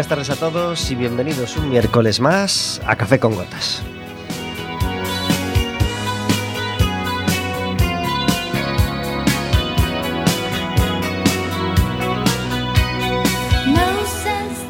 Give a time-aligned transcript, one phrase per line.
[0.00, 3.82] Buenas tardes a todos y bienvenidos un miércoles más a Café con Gotas.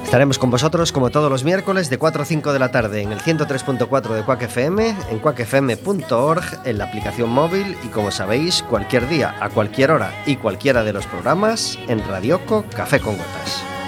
[0.02, 3.12] Estaremos con vosotros como todos los miércoles de 4 a 5 de la tarde en
[3.12, 9.06] el 103.4 de Quack FM, en quackfm.org, en la aplicación móvil y como sabéis, cualquier
[9.06, 13.79] día, a cualquier hora y cualquiera de los programas en Radioco Café con Gotas.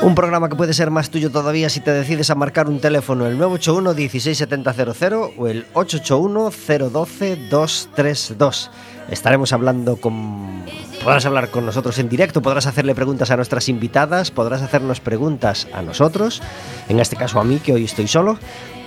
[0.00, 3.26] Un programa que puede ser más tuyo todavía si te decides a marcar un teléfono
[3.26, 8.70] el 981 16700 o el 881 012 232.
[9.10, 10.62] Estaremos hablando con
[11.02, 15.66] podrás hablar con nosotros en directo, podrás hacerle preguntas a nuestras invitadas, podrás hacernos preguntas
[15.72, 16.42] a nosotros,
[16.88, 18.38] en este caso a mí que hoy estoy solo,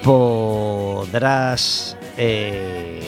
[0.03, 3.01] podrás eh,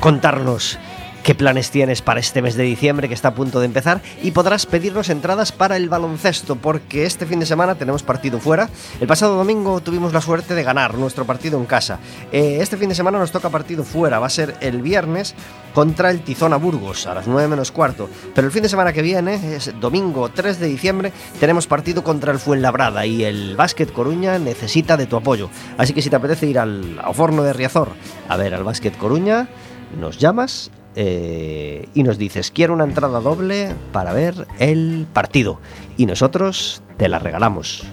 [0.00, 0.78] contarnos
[1.28, 4.30] qué planes tienes para este mes de diciembre que está a punto de empezar y
[4.30, 8.70] podrás pedirnos entradas para el baloncesto porque este fin de semana tenemos partido fuera.
[8.98, 11.98] El pasado domingo tuvimos la suerte de ganar nuestro partido en casa.
[12.32, 15.34] Eh, este fin de semana nos toca partido fuera, va a ser el viernes
[15.74, 18.08] contra el Tizona Burgos a las 9 menos cuarto.
[18.34, 22.32] Pero el fin de semana que viene, es domingo 3 de diciembre, tenemos partido contra
[22.32, 25.50] el Fuenlabrada y el Básquet Coruña necesita de tu apoyo.
[25.76, 27.90] Así que si te apetece ir al, al Forno de Riazor
[28.30, 29.46] a ver al Básquet Coruña,
[30.00, 35.60] nos llamas eh, y nos dices, quiero una entrada doble para ver el partido.
[35.96, 37.84] Y nosotros te la regalamos.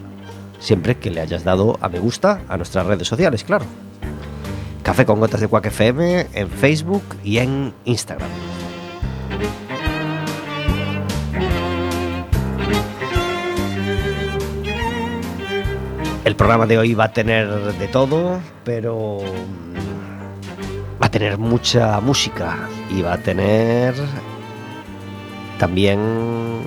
[0.59, 3.65] Siempre que le hayas dado a me gusta a nuestras redes sociales, claro.
[4.83, 8.29] Café con gotas de Quack FM en Facebook y en Instagram.
[16.23, 19.19] El programa de hoy va a tener de todo, pero
[21.15, 23.95] tener mucha música y va a tener
[25.57, 25.97] también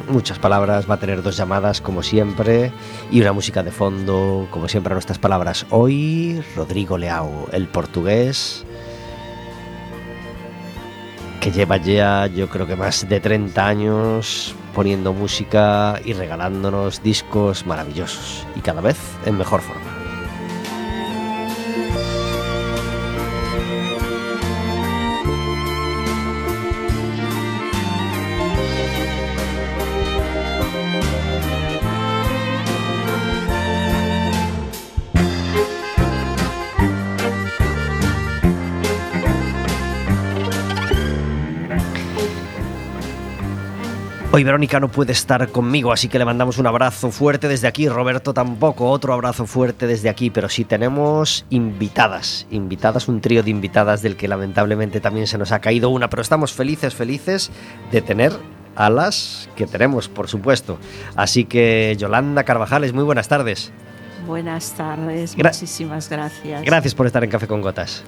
[0.08, 2.72] muchas palabras, va a tener dos llamadas como siempre
[3.10, 5.66] y una música de fondo como siempre a nuestras palabras.
[5.68, 8.64] Hoy Rodrigo Leao, el portugués
[11.42, 17.66] que lleva ya yo creo que más de 30 años poniendo música y regalándonos discos
[17.66, 18.96] maravillosos y cada vez
[19.26, 19.97] en mejor forma.
[44.38, 47.88] Hoy Verónica no puede estar conmigo, así que le mandamos un abrazo fuerte desde aquí.
[47.88, 53.50] Roberto tampoco, otro abrazo fuerte desde aquí, pero sí tenemos invitadas, invitadas, un trío de
[53.50, 57.50] invitadas del que lamentablemente también se nos ha caído una, pero estamos felices, felices
[57.90, 58.30] de tener
[58.76, 60.78] a las que tenemos, por supuesto.
[61.16, 63.72] Así que Yolanda Carvajales, muy buenas tardes.
[64.24, 66.62] Buenas tardes, Gra muchísimas gracias.
[66.62, 68.04] Gracias por estar en Café con Gotas.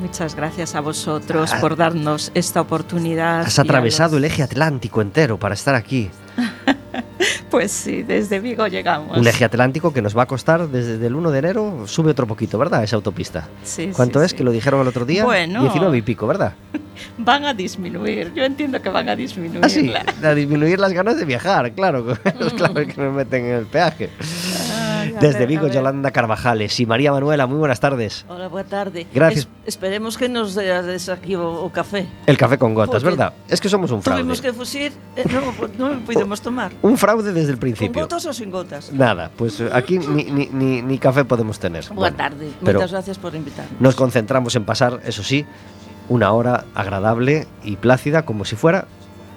[0.00, 3.40] Muchas gracias a vosotros por darnos esta oportunidad.
[3.42, 4.18] Has atravesado los...
[4.18, 6.10] el eje atlántico entero para estar aquí.
[7.50, 9.16] pues sí, desde Vigo llegamos.
[9.16, 12.26] Un eje atlántico que nos va a costar desde el 1 de enero, sube otro
[12.26, 12.82] poquito, ¿verdad?
[12.82, 13.48] Esa autopista.
[13.62, 14.30] Sí, ¿Cuánto sí, es?
[14.32, 14.36] sí.
[14.38, 15.24] Que lo dijeron el otro día.
[15.24, 15.62] Bueno.
[15.62, 16.54] 19 y pico, ¿verdad?
[17.18, 19.60] Van a disminuir, yo entiendo que van a disminuir.
[19.62, 19.92] Ah, sí,
[20.22, 22.04] a disminuir las ganas de viajar, claro.
[22.56, 24.10] claro que me meten en el peaje.
[24.20, 25.68] Ay, Desde Vigo.
[25.68, 28.24] Yolanda Carvajales y María Manuela, muy buenas tardes.
[28.28, 29.06] Hola, boa tarde.
[29.14, 29.46] Gracias.
[29.64, 32.06] Es, esperemos que nos des aquí o, o café.
[32.26, 33.34] El café con gotas, Porque ¿verdad?
[33.48, 34.22] Es que somos un fraude.
[34.22, 36.72] Tuvimos que fusil, eh, non, o po- non o podemos tomar.
[36.82, 38.02] Un fraude desde el Con principio.
[38.02, 38.92] gotas ou sin gotas?
[38.92, 41.84] Nada, pues eh, aquí ni, ni, ni, ni café podemos tener.
[41.90, 42.50] Boa Bueno, tarde.
[42.62, 43.80] pero Moitas gracias por invitarnos.
[43.80, 45.46] nos concentramos en pasar, eso sí,
[46.08, 48.86] una hora agradable y plácida como si fuera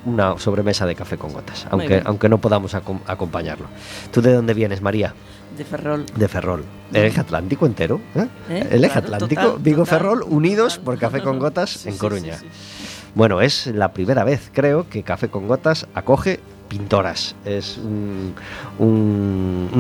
[0.06, 3.68] una sobremesa de café con gotas, aunque, aunque no podamos acom- acompañarlo.
[4.12, 5.14] ¿Tú de dónde vienes, María?
[5.58, 6.06] De Ferrol.
[6.16, 6.64] De Ferrol.
[6.94, 8.00] ¿El eje atlántico entero?
[8.16, 8.28] ¿eh?
[8.50, 8.68] ¿Eh?
[8.72, 10.86] El eje Claro, atlántico, total, Vigo total, Ferrol, unidos total.
[10.86, 12.38] por Café con Gotas Sí, en Coruña.
[12.38, 12.86] sí, sí.
[13.16, 17.36] Bueno, es la primera vez, creo, que Café con Gotas acoge pintoras.
[17.46, 18.36] Es un,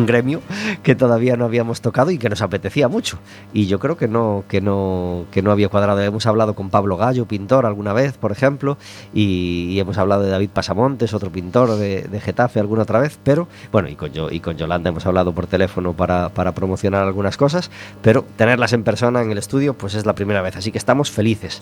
[0.05, 0.41] gremio
[0.83, 3.19] que todavía no habíamos tocado y que nos apetecía mucho.
[3.53, 6.01] Y yo creo que no, que no, que no había cuadrado.
[6.01, 8.77] Hemos hablado con Pablo Gallo, pintor, alguna vez, por ejemplo,
[9.13, 13.19] y, y hemos hablado de David Pasamontes, otro pintor de, de Getafe, alguna otra vez,
[13.23, 17.03] pero bueno, y con, yo, y con Yolanda hemos hablado por teléfono para, para promocionar
[17.03, 17.71] algunas cosas,
[18.01, 20.55] pero tenerlas en persona en el estudio, pues es la primera vez.
[20.55, 21.61] Así que estamos felices.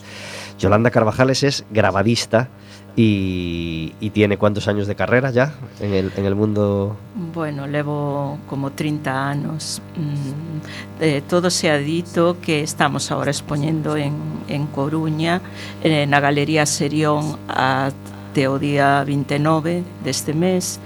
[0.60, 2.50] Yolanda Carvajales es grabadista
[2.96, 6.96] Y, y, tiene cuántos años de carrera ya en el, en el mundo?
[7.34, 9.82] Bueno, levo como 30 anos.
[9.98, 14.14] Mm, eh, todo se ha dito que estamos ahora expoñendo en,
[14.48, 15.42] en Coruña,
[15.82, 20.78] eh, na Galería Serión até o día 29 deste mes,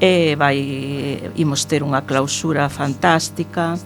[0.00, 3.76] e vai, imos ter unha clausura fantástica,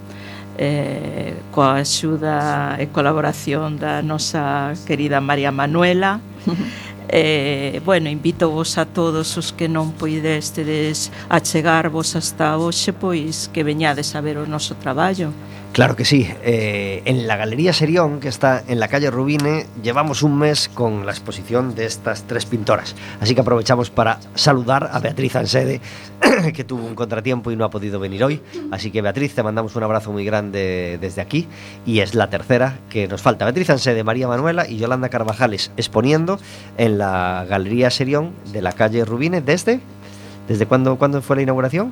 [0.57, 6.23] eh, coa axuda e colaboración da nosa querida María Manuela
[7.09, 13.61] Eh, bueno, invito vos a todos os que non poidestedes achegarvos hasta hoxe, pois que
[13.61, 15.29] veñades a ver o noso traballo.
[15.75, 16.25] Claro que sí.
[16.41, 21.05] Eh, en la Galería Serión, que está en la calle Rubine, llevamos un mes con
[21.05, 22.95] la exposición de estas tres pintoras.
[23.19, 25.81] Así que aprovechamos para saludar a Beatriz Ansede,
[26.53, 28.41] que tuvo un contratiempo y no ha podido venir hoy.
[28.71, 31.45] Así que Beatriz, te mandamos un abrazo muy grande desde aquí.
[31.85, 33.43] Y es la tercera que nos falta.
[33.43, 36.39] Beatriz Ansede, María Manuela y Yolanda Carvajales exponiendo
[36.77, 39.81] en la Galería Serión de la calle Rubine desde...
[40.47, 41.91] ¿Desde cuándo, cuándo fue la inauguración?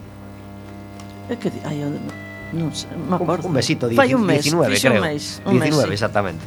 [1.28, 1.90] É que di- ai, eu
[2.54, 3.50] non sei, me acordo.
[3.50, 4.94] Un, un mesito, Fai un mes, 19, creo.
[4.94, 5.94] Un mes, un 19, mes, sí.
[5.94, 6.44] exactamente.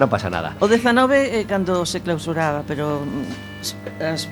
[0.00, 0.56] Non pasa nada.
[0.58, 3.04] O 19 eh, cando se clausuraba, pero
[4.00, 4.24] as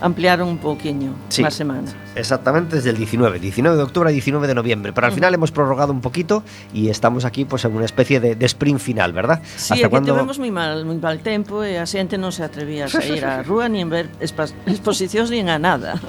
[0.00, 1.42] ampliaron un pouquiño Sí.
[1.42, 1.88] má semana.
[2.16, 4.92] Exactamente desde el 19, 19 de octubre a 19 de noviembre.
[4.92, 8.34] Pero al final hemos prorrogado un poquito y estamos aquí pues en una especie de,
[8.36, 9.40] de sprint final, ¿verdad?
[9.56, 12.86] Sí, é que tivemos moi mal, moi mal tempo e a xente non se atrevía
[12.86, 16.00] a sair á rúa ni en ver espa- exposicións ni a nada.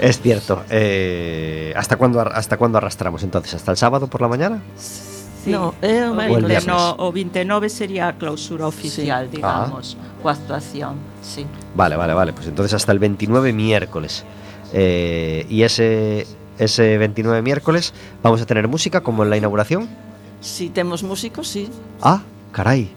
[0.00, 0.64] Es cierto.
[0.68, 3.54] Eh, ¿hasta, cuándo, ar- ¿Hasta cuándo arrastramos entonces?
[3.54, 4.60] ¿Hasta el sábado por la mañana?
[4.76, 5.50] Sí.
[5.54, 6.66] No, é o o, mércoles.
[6.66, 9.32] 29, o 29 sería a clausura oficial, Ah.
[9.32, 11.46] digamos, coa actuación, sí.
[11.74, 12.32] Vale, vale, vale.
[12.32, 14.24] Pues entonces hasta el 29 miércoles.
[14.72, 16.26] Eh, y ese,
[16.58, 19.88] ese 29 miércoles vamos a tener música como en la inauguración.
[20.40, 21.68] Si temos músicos, sí.
[22.02, 22.90] Ah, caray.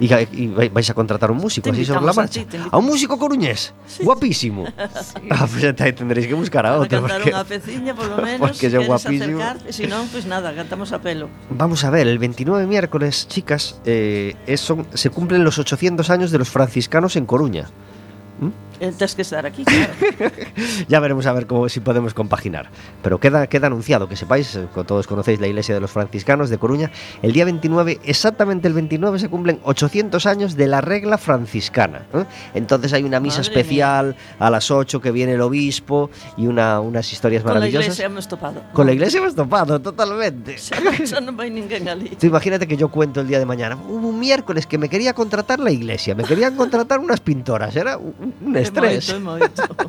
[0.00, 2.40] Y, y vai- vais a contratar un músico así sobre la a marcha.
[2.40, 2.72] invitamos.
[2.72, 3.74] a un músico coruñés.
[4.02, 4.64] Guapísimo.
[5.30, 7.00] Ah, pues entonces tendréis que buscar a A otro.
[7.02, 8.40] cantar porque- unha peciña, polo menos.
[8.54, 9.42] porque yo guapísimo.
[9.42, 9.56] acercar,
[9.90, 11.26] non, pois pues nada, cantamos a pelo.
[11.50, 16.30] Vamos a ver, el 29 miércoles, chicas, eh, es- son- se cumplen los 800 años
[16.30, 17.66] de los franciscanos en Coruña.
[18.80, 19.92] Eh, Tens que estar aquí, claro.
[20.88, 22.70] Ya veremos a ver cómo si podemos compaginar.
[23.02, 26.58] Pero queda, queda anunciado, que sepáis, eh, todos conocéis la iglesia de los franciscanos de
[26.58, 26.90] Coruña,
[27.22, 32.06] el día 29, exactamente el 29, se cumplen 800 años de la regla franciscana.
[32.14, 32.24] ¿eh?
[32.54, 36.80] Entonces hay una misa Madre especial a las 8 que viene el obispo y una,
[36.80, 37.86] unas historias Con la maravillosas.
[37.86, 38.62] iglesia hemos topado.
[38.72, 40.56] Con la iglesia hemos topado, totalmente.
[42.18, 43.76] Tú imagínate que yo cuento el día de mañana.
[43.88, 47.96] Hubo un miércoles que me quería contratar la iglesia, me querían contratar unas pintoras, era
[47.96, 48.56] un, un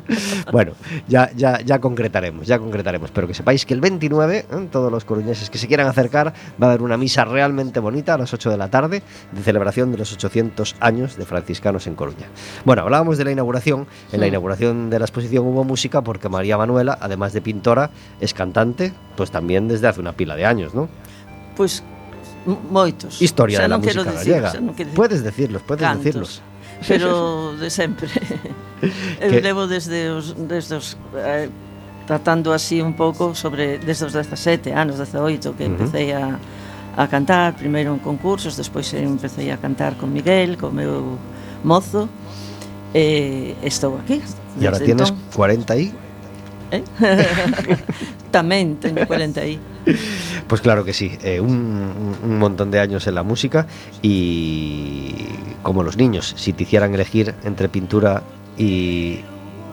[0.52, 0.72] Bueno,
[1.08, 3.10] ya, ya, ya concretaremos, ya concretaremos.
[3.10, 4.68] Pero que sepáis que el 29, ¿eh?
[4.70, 8.18] todos los coruñeses que se quieran acercar, va a haber una misa realmente bonita a
[8.18, 12.26] las 8 de la tarde de celebración de los 800 años de franciscanos en Coruña.
[12.64, 13.86] Bueno, hablábamos de la inauguración.
[14.12, 18.34] En la inauguración de la exposición hubo música porque María Manuela, además de pintora, es
[18.34, 20.88] cantante, pues también desde hace una pila de años, ¿no?
[22.46, 23.20] M- moitos.
[23.20, 24.50] Historia de la quero música gallega.
[24.94, 26.42] Puedes decirlos, puedes cantos, decirlos.
[26.86, 28.08] Pero de sempre.
[29.20, 31.48] Eu Que- levo desde os, desde os eh,
[32.08, 36.38] tratando así un pouco sobre desde os 17 anos, 18 que empecé a
[36.98, 41.16] a cantar, primeiro en concursos, despois empecé a cantar con Miguel, co meu
[41.62, 42.08] mozo.
[42.92, 44.18] E estou aquí.
[44.58, 45.22] Y ahora desde tienes entón.
[45.36, 45.86] 40 y...
[46.74, 46.82] Eh?
[48.30, 49.58] Tamén teño 40 aí.
[50.46, 53.66] Pues claro que sí, eh, un- un montón de años en la música
[54.02, 55.14] y
[55.62, 58.22] como los niños, si te hicieran elegir entre pintura
[58.56, 59.20] y,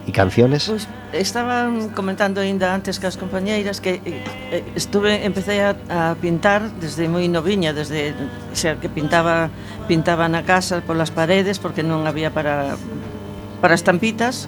[0.08, 0.72] e canciones?
[0.72, 4.24] Pois pues, estaban comentando aínda antes que as compañeiras que eh,
[4.56, 9.52] eh, estuve empecé a, a pintar desde moi noviña, desde o sea, que pintaba
[9.92, 12.80] pintaba na casa polas paredes porque non había para
[13.60, 14.48] para estampitas.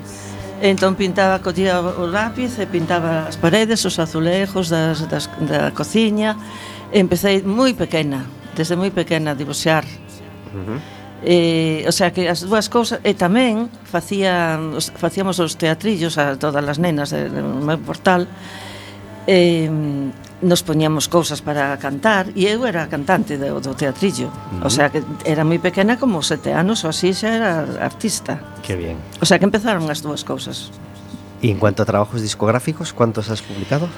[0.59, 6.35] Entón pintaba, collía o lápiz e pintaba as paredes, os azulejos das, das, da cociña.
[6.91, 9.83] Empecé moi pequena, desde moi pequena a dibuixar.
[10.55, 15.59] Uh -huh Eh, o sea que as dúas cousas e tamén facían os, facíamos os
[15.59, 18.23] teatrillos a todas as nenas de, do meu portal
[19.27, 19.67] eh,
[20.39, 24.67] nos poñíamos cousas para cantar e eu era cantante do, do teatrillo uh -huh.
[24.67, 27.51] o sea que era moi pequena como sete anos ou así xa era
[27.83, 30.71] artista que bien o sea que empezaron as dúas cousas
[31.43, 33.91] e en cuanto a trabajos discográficos cuántos has publicado?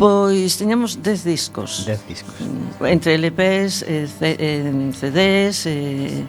[0.00, 1.84] Pois teñamos 10 discos.
[1.84, 2.32] 10 discos.
[2.80, 4.08] Entre LPs, eh,
[4.96, 6.24] CDs, eh,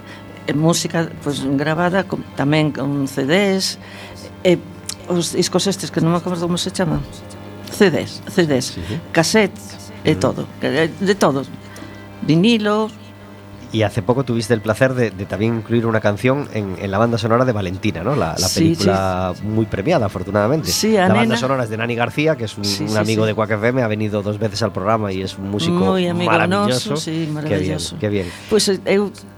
[0.48, 3.78] e música pois, gravada con, tamén con CDs
[4.42, 4.60] e eh,
[5.12, 7.04] os discos estes que non me acordo como se chaman
[7.72, 8.96] CDs, CDs, sí, sí.
[9.12, 9.56] cassette
[10.04, 11.42] e todo, de todo.
[11.42, 11.60] Eh,
[12.22, 12.94] Vinilos
[13.74, 17.46] Y hace poco tuviste el placer de, también incluir una canción en, la banda sonora
[17.46, 18.16] de Valentina, ¿no?
[18.16, 20.70] La, película muy premiada, afortunadamente.
[20.70, 23.82] Sí, La banda sonora es de Nani García, que es un, amigo de Quack FM,
[23.82, 26.98] ha venido dos veces al programa y es un músico muy maravilloso.
[26.98, 27.98] Sí, maravilloso.
[28.00, 28.80] Qué bien, Pues eh,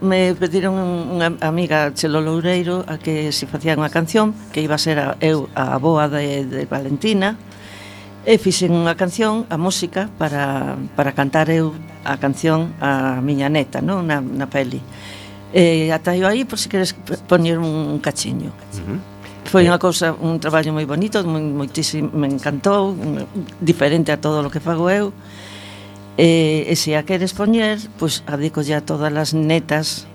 [0.01, 4.81] me pediron unha amiga Chelo Loureiro a que se facía unha canción que iba a
[4.81, 7.37] ser a, eu a boa de, de Valentina
[8.23, 13.81] E fixen unha canción, a música, para, para cantar eu a canción a miña neta,
[13.81, 14.07] non?
[14.07, 14.83] Na, na peli.
[15.53, 16.93] E ata eu aí, por se queres
[17.27, 18.50] poñer un, un cachiño.
[18.50, 19.00] Uh -huh.
[19.45, 19.83] Foi unha eh.
[19.83, 22.95] cousa, un traballo moi bonito, moi, moitísimo, me encantou,
[23.62, 25.13] diferente a todo o que fago eu.
[26.17, 30.05] E, e se a queres poñer, pois adico ya todas as netas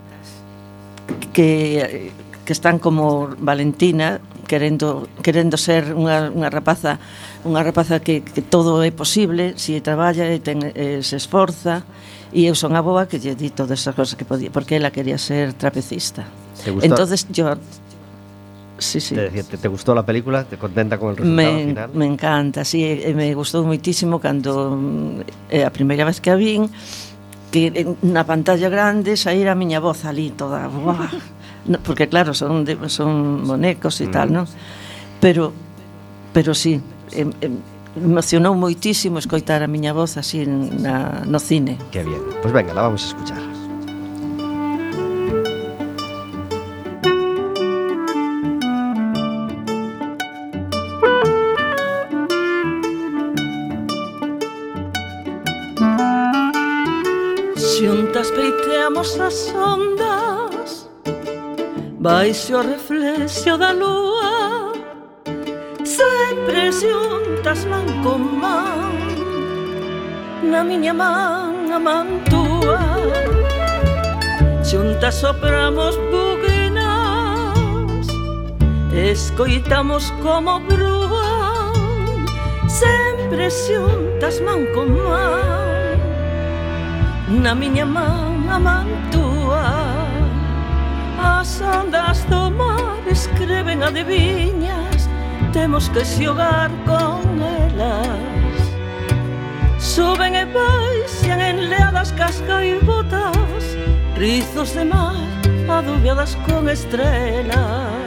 [1.30, 2.10] que,
[2.44, 6.98] que están como Valentina, querendo, querendo ser unha, unha rapaza
[7.46, 11.86] unha rapaza que, que todo é posible, se traballa e ten, e se esforza,
[12.34, 14.90] e eu son a boa que lle di todas esas cosas que podía, porque ela
[14.90, 16.26] quería ser trapecista.
[16.64, 16.86] ¿Te gustó?
[16.86, 17.54] Entonces yo
[18.78, 19.16] Sí, sí.
[19.16, 20.44] Te, te, te gustou a película?
[20.46, 21.90] Te contenta con el resultado me, final?
[21.94, 26.38] Me encanta, sí, eh, me gustou moitísimo cando mm, eh, a primeira vez que a
[26.38, 26.70] vin
[27.50, 27.72] que
[28.06, 31.10] na pantalla grande saíra a miña voz ali toda buah,
[31.66, 34.12] no, porque claro, son de, son bonecos e mm.
[34.14, 34.46] tal, non?
[35.18, 35.50] Pero
[36.30, 36.78] pero sí,
[37.12, 37.58] em, em,
[37.96, 41.78] emocionou moitísimo escoitar a miña voz así na, no cine.
[41.90, 42.22] Que bien.
[42.24, 43.42] Pois pues venga, la vamos a escuchar.
[57.78, 60.88] Xuntas peiteamos as ondas
[62.00, 64.17] Baixo o reflexo da luz
[65.98, 66.14] se
[66.46, 68.92] presuntas man con man
[70.42, 72.80] Na miña man a man túa
[74.68, 78.06] Xuntas sopramos buguinas
[78.92, 82.26] Escoitamos como brúan
[82.80, 85.98] Sempre xuntas man con man
[87.42, 89.66] Na miña man a man túa
[91.18, 94.97] As ondas do mar escreven adivinhas
[95.52, 98.58] temos que xogar con elas
[99.78, 103.62] Suben e baixan enleadas cascaibotas
[104.16, 105.16] Rizos de mar
[105.68, 107.97] adubiadas con estrelas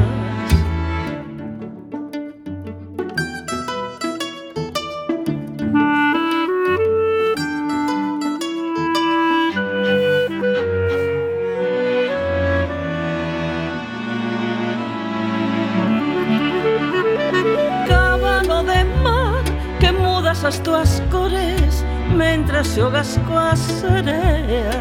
[22.74, 24.76] xogas coas sereas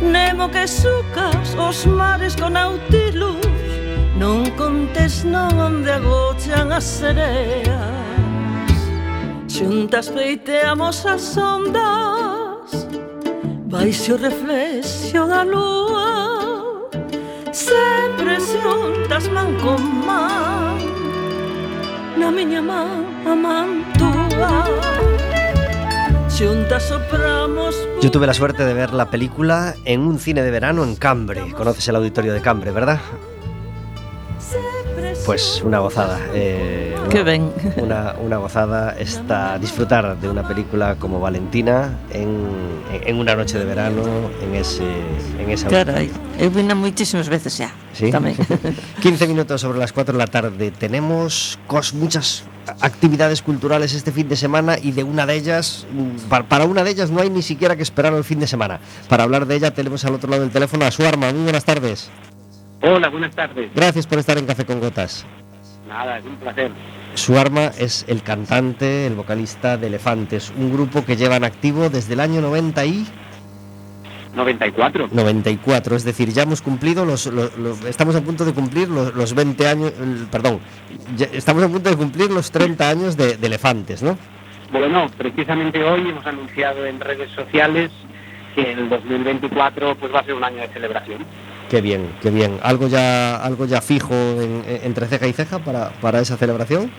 [0.00, 3.42] Nemo que sucas os mares con nautilus
[4.16, 8.04] Non contes non onde agochan as sereas
[9.54, 12.88] Xuntas peiteamos as ondas.
[13.70, 16.90] Baixo o reflexo da lúa.
[17.52, 20.74] Sempre xuntas man con man.
[22.18, 25.13] Na miña man a man tua
[26.36, 31.52] Yo tuve la suerte de ver la película en un cine de verano en Cambre.
[31.52, 33.00] Conoces el auditorio de Cambre, ¿verdad?
[35.24, 36.18] Pues una gozada.
[36.34, 37.52] Eh, una, ven.
[37.76, 42.36] Una, una, gozada está disfrutar de una película como Valentina en,
[42.90, 44.02] en una noche de verano
[44.42, 44.84] en ese
[45.38, 47.70] en esa Carai, eu vina moitísimas veces xa.
[47.94, 48.10] ¿Sí?
[48.10, 48.34] Tamén.
[49.00, 50.72] 15 minutos sobre las 4 de la tarde.
[50.72, 52.42] Tenemos cos, muchas
[52.80, 56.90] actividades culturales este fin de semana y de una de ellas, mm, para una de
[56.90, 58.80] ellas no hay ni siquiera que esperar el fin de semana.
[59.08, 61.32] Para hablar de ella tenemos al otro lado del teléfono a Suarma.
[61.32, 62.10] Muy buenas tardes.
[62.82, 63.70] Hola, buenas tardes.
[63.74, 65.24] Gracias por estar en Café con Gotas.
[65.88, 66.70] Nada, es un placer.
[67.14, 72.20] Suarma es el cantante, el vocalista de Elefantes, un grupo que llevan activo desde el
[72.20, 73.06] año 90 y...
[74.34, 75.08] 94.
[75.12, 77.30] 94, es decir, ya hemos cumplido los,
[77.86, 79.92] estamos a punto de cumplir los, 20 años,
[80.30, 80.60] perdón,
[81.32, 84.16] estamos a punto de cumplir los 30 años de, Elefantes, ¿no?
[84.72, 87.90] Bueno, precisamente hoy hemos anunciado en redes sociales
[88.54, 91.24] que el 2024 pues va a ser un año de celebración.
[91.68, 92.58] Qué bien, qué bien.
[92.62, 96.90] ¿Algo ya, algo ya fijo entre ceja y ceja para, para esa celebración?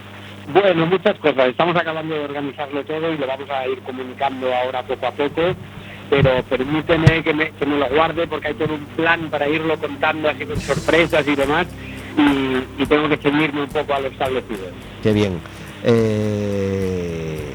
[0.53, 1.47] Bueno, muchas cosas.
[1.47, 5.55] Estamos acabando de organizarlo todo y lo vamos a ir comunicando ahora poco a poco
[6.09, 9.77] pero permíteme que me, que me lo guarde porque hay todo un plan para irlo
[9.77, 11.67] contando así con sorpresas y demás
[12.17, 14.67] y, y tengo que ceñirme un poco a lo establecido.
[15.01, 15.39] Qué bien.
[15.83, 17.53] Eh,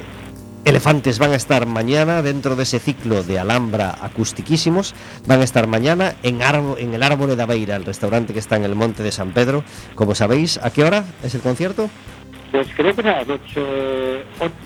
[0.64, 4.94] elefantes van a estar mañana dentro de ese ciclo de Alhambra acustiquísimos.
[5.26, 8.64] Van a estar mañana en, en el Árbol de Aveira, el restaurante que está en
[8.64, 9.64] el Monte de San Pedro.
[9.94, 11.88] Como sabéis, ¿a qué hora es el concierto?
[12.50, 13.60] Pues creo que a las 8,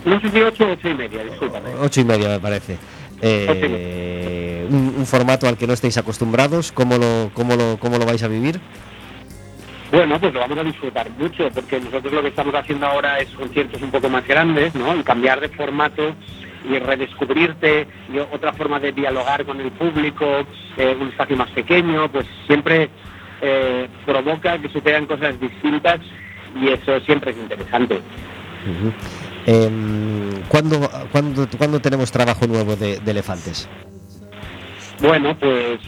[0.07, 1.71] no sé si 8 o 8 y media, discúlpame.
[1.81, 2.79] 8 y media me parece.
[3.27, 8.05] Eh, un, un, formato al que no estéis acostumbrados, ¿cómo lo, cómo lo, cómo lo
[8.05, 8.61] vais a vivir?
[9.91, 13.29] Bueno, pues lo vamos a disfrutar mucho, porque nosotros lo que estamos haciendo ahora es
[13.31, 14.95] conciertos un poco más grandes, ¿no?
[14.95, 16.15] Y cambiar de formato
[16.69, 20.27] y redescubrirte y otra forma de dialogar con el público,
[20.77, 22.91] eh, un espacio más pequeño, pues siempre
[23.41, 26.01] eh, provoca que sucedan cosas distintas
[26.61, 28.01] y eso siempre es interesante.
[29.47, 29.71] Eh,
[30.49, 33.69] ¿cuándo, cuándo, ¿Cuándo tenemos trabajo nuevo de, de Elefantes?
[35.01, 35.81] Bueno, pues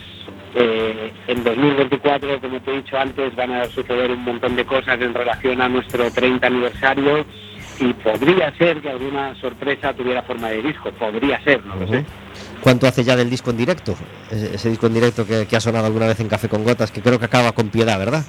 [0.55, 5.01] eh, en 2024, como te he dicho antes, van a suceder un montón de cosas
[5.01, 7.27] en relación a nuestro 30 aniversario
[7.79, 12.07] y podría ser que alguna sorpresa tuviera forma de disco, podría ser, no lo sé.
[12.62, 13.95] ¿Cuánto hace ya del disco en directo?
[14.31, 16.90] Ese, ese disco en directo que, que, ha sonado alguna vez en Café con Gotas,
[16.90, 18.25] que creo que acaba con piedad, ¿verdad?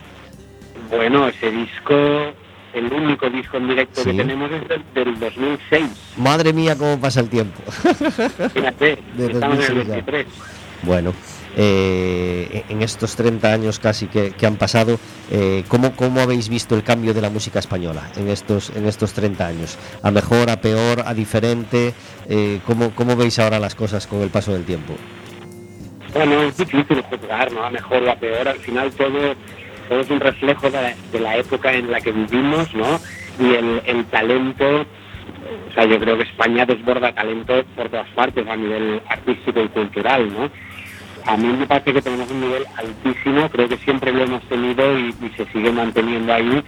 [0.89, 2.33] Bueno, ese disco,
[2.77, 4.11] el único disco en directo ¿Sí?
[4.11, 5.83] que tenemos es del, del, 2006.
[6.17, 7.61] Madre mía, cómo pasa el tiempo.
[8.53, 10.27] Fíjate, de estamos en el 23.
[10.83, 11.13] Bueno,
[11.55, 14.99] eh, en estos 30 años casi que, que han pasado,
[15.31, 19.13] eh, ¿cómo, ¿cómo, habéis visto el cambio de la música española en estos, en estos
[19.13, 19.77] 30 años?
[20.03, 21.95] ¿A mejor, a peor, a diferente?
[22.29, 24.93] Eh, ¿cómo, ¿Cómo veis ahora las cosas con el paso del tiempo?
[26.13, 27.63] Bueno, es difícil juzgar, ¿no?
[27.63, 29.35] A mejor o a peor, al final todo,
[29.87, 32.99] todo es un reflejo de la, época en la que vivimos, ¿no?
[33.39, 34.85] Y el, el talento
[35.69, 39.67] o sea, yo creo que España desborda talento por todas partes a nivel artístico y
[39.69, 40.49] cultural, ¿no?
[41.25, 44.97] A mí me parece que tenemos un nivel altísimo, creo que siempre lo hemos tenido
[44.97, 46.63] y, y se sigue manteniendo ahí.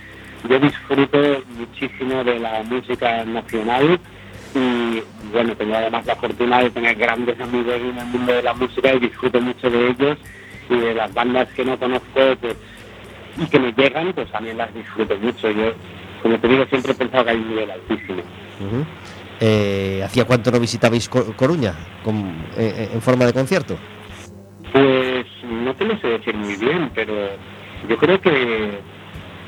[0.49, 1.17] Yo disfruto
[1.57, 3.99] muchísimo de la música nacional
[4.55, 5.01] y
[5.31, 8.93] bueno, tengo además la fortuna de tener grandes amigos en el mundo de la música
[8.93, 10.17] y disfruto mucho de ellos
[10.69, 12.55] y de las bandas que no conozco pues,
[13.37, 15.49] y que me llegan, pues también las disfruto mucho.
[15.51, 15.73] Yo,
[16.21, 18.21] como te digo, siempre he pensado que hay un nivel altísimo.
[18.59, 18.85] Uh -huh.
[19.39, 22.15] eh, ¿Hacía cuánto no visitabais Coruña con,
[22.57, 23.77] eh, en forma de concierto?
[24.71, 27.13] Pues no te lo sé decir muy bien, pero
[27.87, 28.79] yo creo que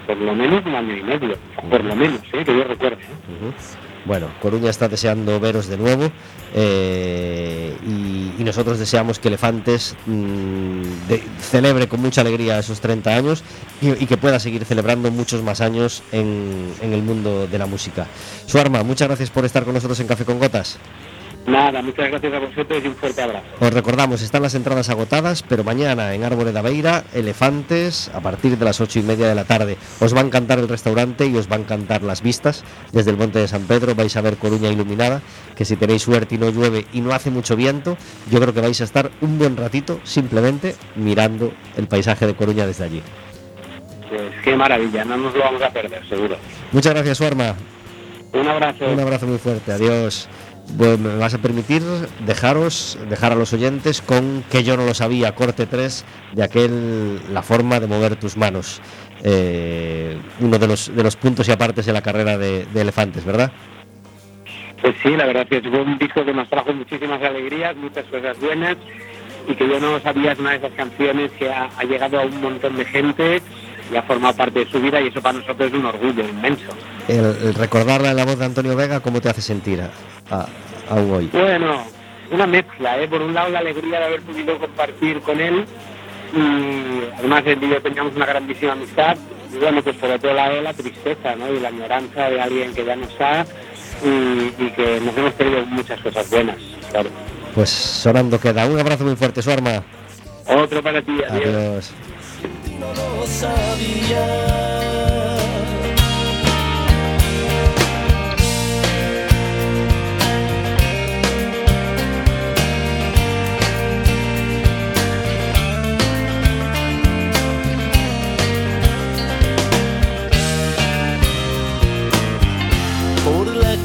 [0.08, 1.38] por lo menos un año y medio,
[1.70, 2.44] por lo menos, ¿eh?
[2.44, 2.98] que yo recuerde.
[2.98, 3.91] Uh -huh.
[4.06, 6.12] Bueno, Coruña está deseando veros de nuevo
[6.56, 9.96] eh, y, nosotros deseamos que Elefantes
[11.08, 13.44] de, celebre con mucha alegría esos 30 años
[13.80, 17.68] y, y, que pueda seguir celebrando muchos más años en, en el mundo de la
[17.68, 18.08] música.
[18.48, 20.80] Suarma, muchas gracias por estar con nosotros en Café con Gotas.
[21.48, 23.46] Nada, muchas gracias a vosotros y un fuerte abrazo.
[23.60, 28.58] Os recordamos, están las entradas agotadas, pero mañana en Árbore de Aveira, Elefantes, a partir
[28.58, 29.78] de las ocho y media de la tarde.
[30.00, 32.64] Os va a encantar el restaurante y os va a encantar las vistas.
[32.92, 35.22] Desde el Monte de San Pedro vais a ver Coruña iluminada,
[35.56, 37.98] que si tenéis suerte y no llueve y no hace mucho viento,
[38.30, 42.68] yo creo que vais a estar un buen ratito simplemente mirando el paisaje de Coruña
[42.68, 43.02] desde allí.
[44.10, 46.36] Pues qué maravilla, no nos lo vamos a perder, seguro.
[46.72, 47.56] Muchas gracias, Suarma.
[48.34, 48.86] Un abrazo.
[48.90, 50.30] Un abrazo muy fuerte, adiós.
[50.78, 51.82] Bueno, me vas a permitir
[52.26, 57.20] dejaros, dejar a los oyentes con que yo no lo sabía, corte 3 de aquel
[57.34, 58.82] La forma de mover tus manos.
[59.24, 63.52] Eh, uno de los, de los puntos y apartes de la carrera de, Elefantes, ¿verdad?
[64.82, 68.40] Pues sí, la verdad que fue un disco que nos trajo muchísimas alegrías, muchas cosas
[68.40, 68.78] buenas
[69.48, 72.26] y que yo no sabía es una de esas canciones que ha, ha llegado a
[72.26, 73.42] un montón de gente
[73.92, 76.72] y ha formado parte de su vida y eso para nosotros es un orgullo inmenso.
[77.12, 79.90] El, el recordarla en la voz de Antonio Vega, ¿cómo te hace sentir a,
[80.90, 81.30] aún hoy?
[81.34, 81.84] Bueno,
[82.32, 83.08] una mezcla, ¿eh?
[83.10, 85.66] por un lado la alegría de haber podido compartir con él
[86.34, 89.18] y además él y yo teníamos una grandísima amistad
[89.54, 91.54] y bueno, pues por otro lado la tristeza ¿no?
[91.54, 93.46] y la añoranza de alguien que ya no está
[94.06, 96.56] y, y que nos hemos tenido muchas cosas buenas,
[96.92, 97.10] claro.
[97.54, 98.66] Pues sonando queda.
[98.66, 99.84] Un abrazo muy fuerte, su arma.
[100.48, 101.46] Otro para ti, adiós.
[101.46, 101.94] adiós.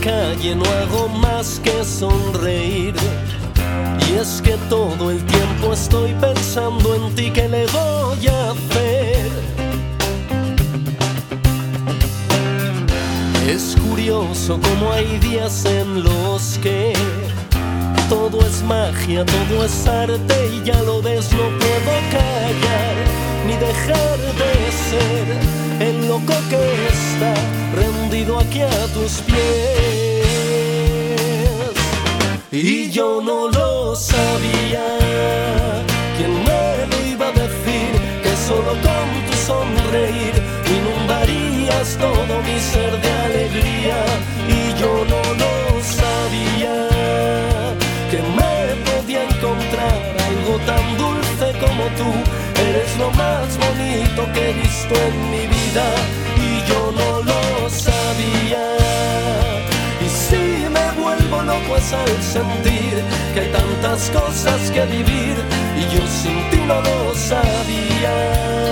[0.06, 2.94] Calle no hago más que sonreír.
[4.08, 9.30] Y es que todo el tiempo estoy pensando en ti, ¿qué le voy a hacer?
[13.48, 16.92] Es curioso como hay días en los que
[18.08, 22.94] todo es magia, todo es arte y ya lo ves, no puedo callar
[23.46, 24.52] ni dejar de
[24.88, 25.26] ser
[25.88, 26.62] el loco que
[26.94, 27.34] está
[27.74, 29.95] rendido aquí a tus pies.
[32.56, 34.86] Y yo no lo sabía.
[36.16, 37.90] ¿Quién me lo iba a decir
[38.22, 40.34] que solo con tu sonreír
[40.78, 43.98] inundarías todo mi ser de alegría?
[44.48, 46.88] Y yo no lo sabía
[48.10, 48.56] que me
[48.90, 52.10] podía encontrar algo tan dulce como tú.
[52.68, 55.86] Eres lo más bonito que he visto en mi vida
[56.36, 58.76] y yo no lo sabía.
[61.18, 63.02] Vuelvo loco es al sentir
[63.32, 65.36] que hay tantas cosas que vivir
[65.78, 68.66] y yo sin ti no lo sabía.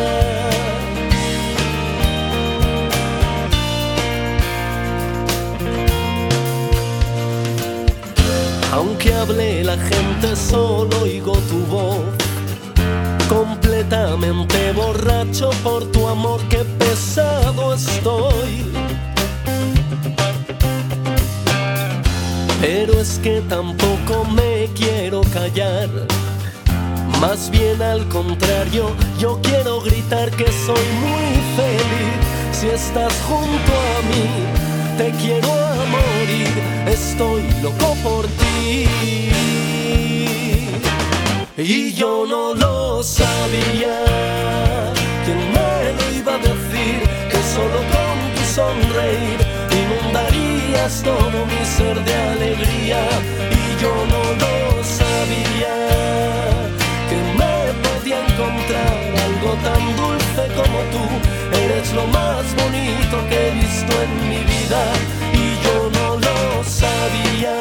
[8.73, 12.03] Aunque hable la gente solo oigo tu voz
[13.29, 18.65] Completamente borracho por tu amor que pesado estoy
[22.67, 25.91] Pero es que tampoco me quiero callar
[27.21, 33.97] Más bien al contrario, yo quiero gritar que soy muy feliz Si estás junto a
[34.09, 36.49] mí, te quiero a morir
[36.87, 38.89] Estoy loco por ti
[41.57, 44.03] y yo no lo sabía.
[45.25, 47.01] ¿Quién me lo iba a decir?
[47.31, 49.44] Que solo con tu sonreír
[51.03, 53.01] todo mi ser de alegría.
[53.51, 55.77] Y yo no lo sabía.
[57.09, 61.05] Que me podía encontrar algo tan dulce como tú.
[61.65, 64.83] Eres lo más bonito que he visto en mi vida.
[65.33, 67.57] Y yo no lo sabía.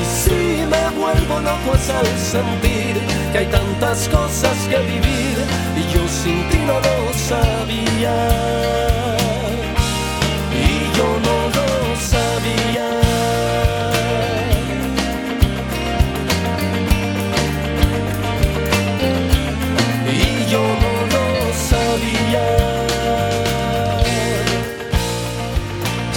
[0.00, 0.40] Y si
[0.72, 2.94] me vuelvo loco es al sentir
[3.32, 5.36] que hay tantas cosas que vivir
[5.76, 8.91] y yo sin ti no lo sabía.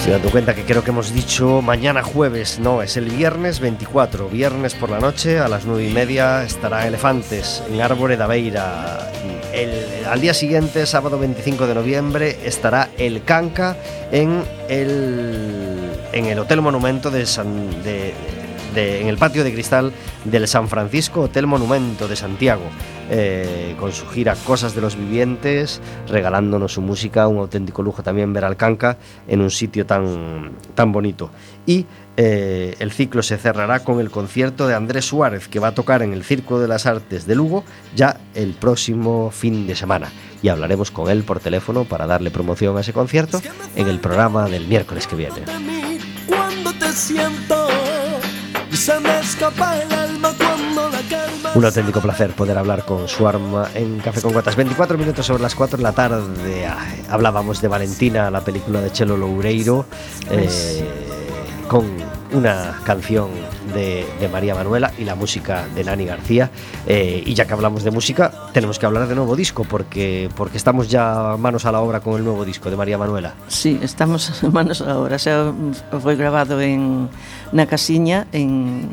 [0.06, 4.30] Estoy dando cuenta que creo que hemos dicho mañana jueves, no, es el viernes 24,
[4.30, 9.10] viernes por la noche a las 9 y media estará Elefantes en Árbore da Beira.
[10.08, 13.78] Al día siguiente, sábado 25 de noviembre, estará el Canca
[14.12, 18.14] en el, en el Hotel Monumento de San, de-
[18.76, 19.92] en el patio de cristal
[20.26, 22.64] del San Francisco Hotel Monumento de Santiago,
[23.10, 28.34] eh, con su gira Cosas de los Vivientes, regalándonos su música, un auténtico lujo también
[28.34, 31.30] ver al Canca en un sitio tan, tan bonito.
[31.66, 31.86] Y
[32.18, 36.02] eh, el ciclo se cerrará con el concierto de Andrés Suárez, que va a tocar
[36.02, 37.64] en el Circo de las Artes de Lugo
[37.96, 40.10] ya el próximo fin de semana.
[40.42, 43.42] Y hablaremos con él por teléfono para darle promoción a ese concierto
[43.76, 45.42] en el programa del miércoles que viene.
[48.72, 50.05] se me escapa el
[51.56, 54.58] Un auténtico placer poder hablar con su arma en Café con Gotas.
[54.58, 56.66] 24 minutos sobre las 4 de la tarde.
[56.68, 59.86] Ah, Hablábamos de Valentina, la película de Chelo Loureiro,
[60.30, 60.50] eh,
[61.70, 61.86] con
[62.34, 63.30] una canción
[63.74, 66.52] de, de María Manuela y la música de Nani García.
[66.88, 70.58] Eh, y ya que hablamos de música, tenemos que hablar de nuevo disco, porque, porque
[70.58, 73.34] estamos ya manos a la obra con el nuevo disco de María Manuela.
[73.48, 75.16] Sí, estamos manos ahora.
[75.16, 75.54] O sea,
[76.04, 77.08] foi grabado en
[77.54, 78.90] na casiña en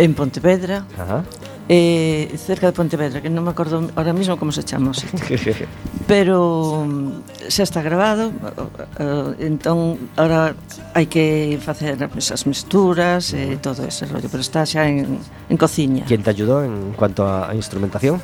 [0.00, 0.84] en Pontevedra.
[0.96, 1.24] Ajá.
[1.72, 5.22] Eh, cerca de Pontevedra, que non me acordo ahora mismo como se chama o sitio.
[6.10, 10.58] Pero mm, xa está grabado, eh, eh, entón ahora
[10.98, 15.56] hai que facer esas misturas e eh, todo ese rollo, pero está xa en, en
[15.60, 16.10] cociña.
[16.10, 18.18] Quién te ayudou en cuanto a instrumentación?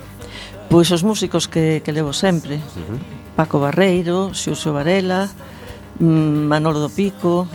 [0.66, 2.58] Pois os músicos que, que levo sempre.
[2.58, 2.98] Uh -huh.
[3.38, 5.30] Paco Barreiro, Xuxo Varela,
[6.02, 7.46] mm, Manolo do Pico,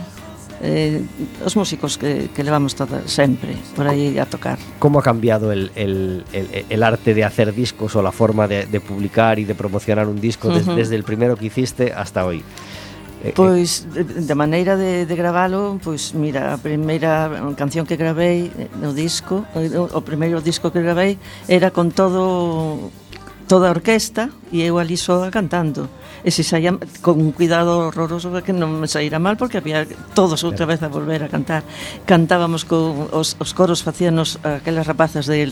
[0.62, 1.02] eh,
[1.44, 4.58] os músicos que, que levamos toda, sempre por aí a tocar.
[4.78, 8.66] Como ha cambiado el, el, el, el arte de hacer discos o la forma de,
[8.66, 10.76] de publicar y de promocionar un disco des, uh -huh.
[10.76, 12.38] desde el primero que hiciste hasta hoy?
[13.22, 18.50] Eh, eh, pois, de maneira de, de gravalo, pois, mira, a primeira canción que gravei
[18.58, 22.90] eh, no disco, o, o primeiro disco que gravei era con todo
[23.46, 25.90] toda a orquesta e eu ali só cantando
[26.22, 29.82] e se saía con un cuidado horroroso que non me saíra mal porque había
[30.14, 31.66] todos outra vez a volver a cantar.
[32.06, 35.50] Cantábamos con os, os coros facíanos aquelas rapazas del,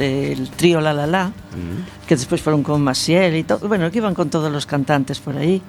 [0.00, 2.08] del trío La La La mm.
[2.08, 5.36] que despois foron con Maciel e todo, bueno, que iban con todos os cantantes por
[5.36, 5.60] aí.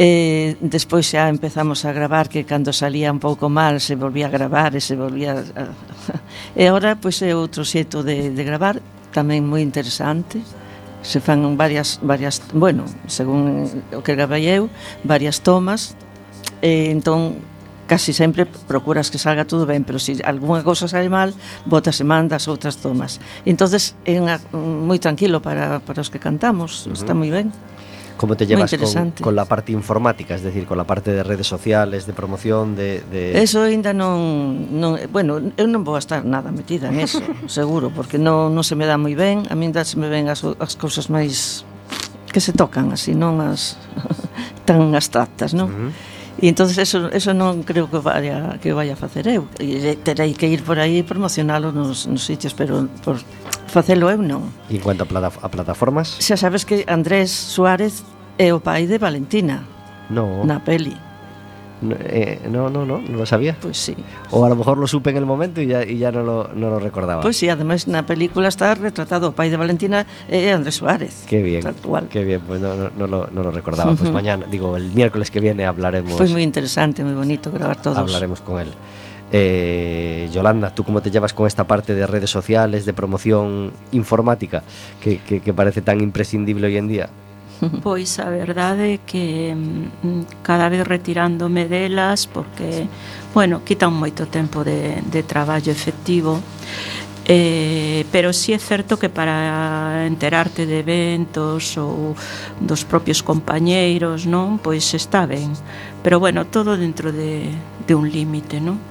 [0.00, 4.32] Eh, despois xa empezamos a gravar que cando salía un pouco mal se volvía a
[4.32, 5.68] gravar e se volvía a...
[6.56, 8.80] e agora pois é outro xeito de, de gravar
[9.12, 10.40] tamén moi interesante
[11.02, 14.68] se fan varias, varias bueno, según o que gravei eu,
[15.04, 15.96] varias tomas,
[16.60, 17.40] e entón
[17.90, 21.34] casi sempre procuras que salga todo ben, pero se si algunha cousa sale mal,
[21.66, 23.18] botas e mandas outras tomas.
[23.42, 26.98] Entonces é unha, moi tranquilo para, para os que cantamos, uh -huh.
[27.00, 27.50] está moi ben.
[28.20, 31.46] ¿Cómo te llevas con, con, la parte informática, es decir, con la parte de redes
[31.46, 33.02] sociales, de promoción, de...
[33.10, 33.40] de...
[33.40, 35.00] Eso ainda non, non...
[35.08, 38.84] Bueno, eu non vou estar nada metida en eso, seguro, porque non, non se me
[38.84, 41.64] dá moi ben, a mí ainda se me ven as, as cousas máis
[42.28, 43.80] que se tocan así, non as
[44.68, 45.72] tan abstractas, non?
[45.72, 46.19] Uh -huh.
[46.38, 49.50] E entonces eso, eso non creo que vaya que vaya a facer eu.
[49.58, 53.18] E terei que ir por aí promocionalo nos, nos sitios, pero por
[53.66, 54.46] facelo eu non.
[54.70, 56.16] E en cuanto a, plata, a plataformas?
[56.22, 58.06] Xa sabes que Andrés Suárez
[58.38, 59.66] é o pai de Valentina.
[60.08, 60.46] No.
[60.46, 61.09] Na peli.
[61.82, 63.56] No, eh, no, no, no, no lo sabía.
[63.60, 63.96] Pues sí.
[64.30, 66.48] O a lo mejor lo supe en el momento y ya, y ya no, lo,
[66.54, 67.22] no lo recordaba.
[67.22, 71.24] Pues sí, además na película está retratado pai de Valentina e Andrés Suárez.
[71.26, 72.08] Qué bien, actual.
[72.08, 73.94] qué bien, pues no, no, no, lo, no lo recordaba.
[73.94, 76.16] Pues mañana, digo, el miércoles que viene hablaremos.
[76.16, 77.96] Fue muy interesante, muy bonito grabar todos.
[77.96, 78.68] Hablaremos con él.
[79.32, 84.64] Eh, Yolanda, ¿tú cómo te llevas con esta parte de redes sociales, de promoción informática,
[85.00, 87.08] que, que, que parece tan imprescindible hoy en día?
[87.84, 92.88] Pois a verdade é que mm, cada vez retirándome delas porque,
[93.34, 96.40] bueno, quitan moito tempo de, de traballo efectivo
[97.32, 102.16] Eh, pero sí é certo que para enterarte de eventos ou
[102.58, 104.58] dos propios compañeiros, non?
[104.58, 105.54] Pois está ben.
[106.02, 107.46] Pero bueno, todo dentro de,
[107.86, 108.82] de un límite, non?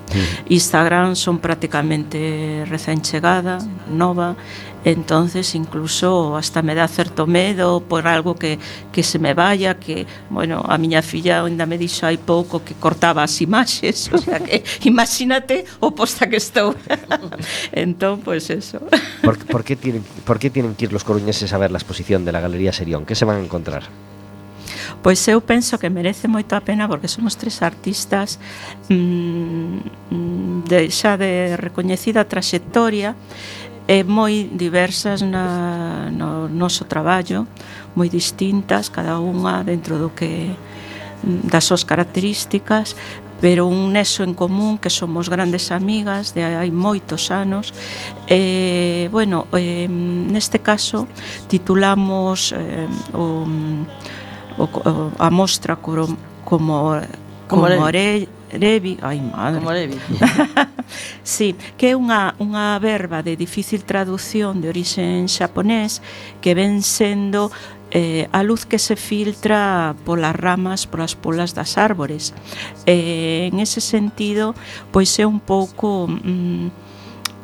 [0.48, 3.60] Instagram son prácticamente recén chegada,
[3.92, 4.40] nova,
[4.86, 8.60] entonces incluso hasta me dá certo medo por algo que,
[8.92, 12.76] que se me vaya que, bueno, a miña filla ainda me dixo hai pouco que
[12.76, 16.76] cortaba as imaxes o sea que imagínate o posta que estou
[17.76, 18.80] entón, pois pues eso
[19.24, 22.26] por, por, que tienen, por que tienen que ir los coruñeses a ver la exposición
[22.26, 23.06] de la Galería Serión?
[23.06, 23.84] Que se van a encontrar?
[25.02, 28.36] Pois eu penso que merece moito a pena porque somos tres artistas
[28.92, 33.15] mmm, de, xa de recoñecida traxectoria
[33.89, 37.49] é moi diversas na, no noso traballo,
[37.97, 40.54] moi distintas, cada unha dentro do que
[41.25, 42.93] das súas características,
[43.41, 47.73] pero un nexo en común que somos grandes amigas de hai moitos anos
[48.30, 51.10] e, eh, bueno, eh, neste caso
[51.49, 52.86] titulamos eh,
[53.17, 53.41] o,
[54.62, 54.65] o,
[55.17, 56.13] a mostra como,
[56.45, 57.02] como,
[57.49, 57.89] como, como
[58.54, 59.60] Levi, ai madre.
[59.60, 59.98] Como Levi.
[61.24, 66.02] sí, que é unha, unha verba de difícil traducción de orixen xaponés
[66.42, 67.54] que ven sendo
[67.92, 72.34] eh, a luz que se filtra polas ramas, polas polas das árbores.
[72.86, 74.56] Eh, en ese sentido,
[74.92, 76.08] pois é un pouco...
[76.10, 76.88] Mm,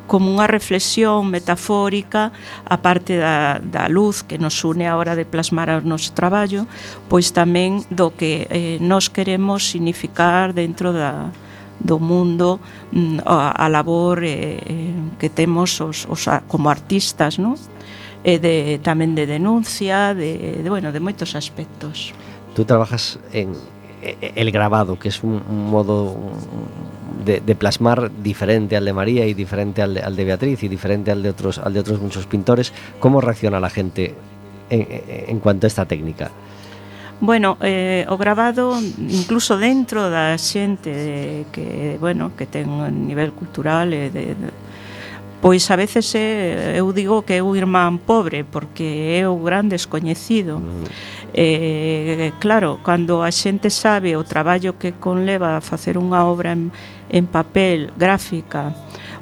[0.06, 2.30] como unha reflexión metafórica
[2.64, 6.64] a parte da, da luz que nos une a hora de plasmar o noso traballo,
[7.10, 11.34] pois tamén do que eh, nos queremos significar dentro da,
[11.82, 12.58] do mundo
[12.92, 17.56] mm, a, a labor eh, eh que temos os, os, como artistas, non?
[18.26, 22.10] e de, tamén de denuncia, de, de, bueno, de moitos aspectos.
[22.58, 23.54] Tú trabajas en
[24.02, 26.16] Eh, el grabado, que es un, un modo
[27.24, 30.68] de, de, plasmar diferente al de María y diferente al de, al de, Beatriz y
[30.68, 32.72] diferente al de otros al de otros muchos pintores.
[33.00, 34.14] ¿Cómo reacciona la gente
[34.70, 34.86] en,
[35.28, 36.30] en cuanto a esta técnica?
[37.20, 43.88] Bueno, eh, o grabado incluso dentro da xente que, bueno, que ten un nivel cultural
[43.96, 44.48] e de, de
[45.40, 49.64] pois a veces é, eu digo que é o irmán pobre porque é o gran
[49.72, 50.60] descoñecido.
[50.60, 51.15] Mm.
[51.34, 56.70] Eh, claro, cando a xente sabe o traballo que conleva facer unha obra en,
[57.10, 58.72] en papel gráfica,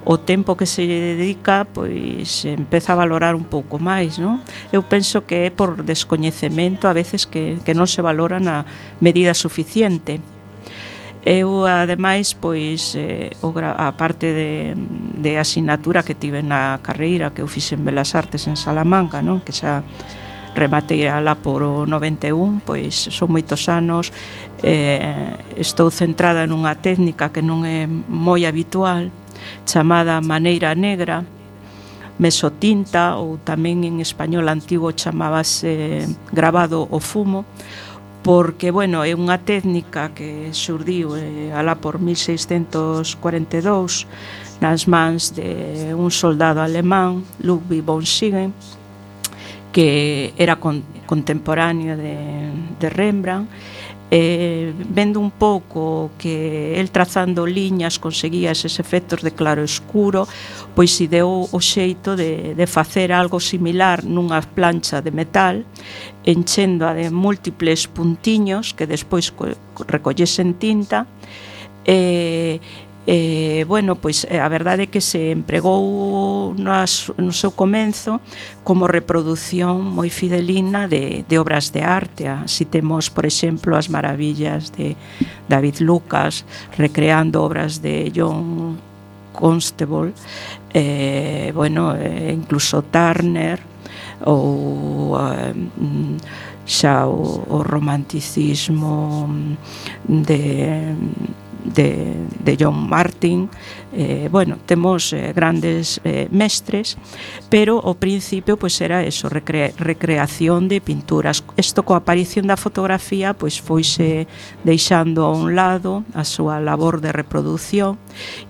[0.05, 4.45] o tempo que se lle dedica, pois empeza a valorar un pouco máis, non?
[4.69, 8.69] Eu penso que é por descoñecemento a veces que, que non se valora na
[9.01, 10.21] medida suficiente.
[11.25, 17.40] Eu, ademais, pois, eh, o a parte de, de asignatura que tive na carreira que
[17.40, 19.40] eu fixe en Belas Artes en Salamanca, non?
[19.40, 19.81] Que xa
[20.55, 24.12] rematei alá por o 91, pois son moitos anos,
[24.62, 29.11] eh, estou centrada nunha técnica que non é moi habitual,
[29.67, 31.27] chamada maneira negra,
[32.19, 37.43] mesotinta ou tamén en español antigo chamábase grabado o fumo,
[38.25, 44.09] porque, bueno, é unha técnica que xurdiu eh, alá por 1642
[44.64, 48.55] nas mans de un soldado alemán, Ludwig von Siegen,
[49.74, 52.14] que era con, contemporáneo de,
[52.78, 53.50] de Rembrandt
[54.10, 60.28] eh, vendo un pouco que el trazando liñas conseguía eses efectos de claro escuro,
[60.76, 65.66] pois ideou o xeito de, de facer algo similar nunha plancha de metal,
[66.22, 69.34] enchéndoa de múltiples puntiños que despois
[69.90, 71.10] recollesen tinta,
[71.82, 78.21] e eh, eh, bueno, pois a verdade é que se empregou nas, no seu comenzo
[78.64, 82.29] como reproducción moi fidelina de, de obras de arte.
[82.29, 84.97] Ah, Así temos, por exemplo, as maravillas de
[85.49, 86.45] David Lucas
[86.77, 88.77] recreando obras de John
[89.35, 90.14] Constable
[90.75, 93.61] eh, bueno, eh, incluso Turner
[94.27, 95.55] ou eh,
[96.67, 99.29] xa o, o romanticismo
[100.09, 100.95] de
[101.64, 103.48] de, de John Martin.
[103.96, 106.98] Eh, bueno, temos eh, grandes eh, mestres
[107.48, 111.44] pero o principio pois pues, era eso recre, recreación de pinturas.
[111.57, 114.27] Isto coa aparición da fotografía pois pues, foise
[114.66, 117.94] deixando a un lado a súa labor de reproducción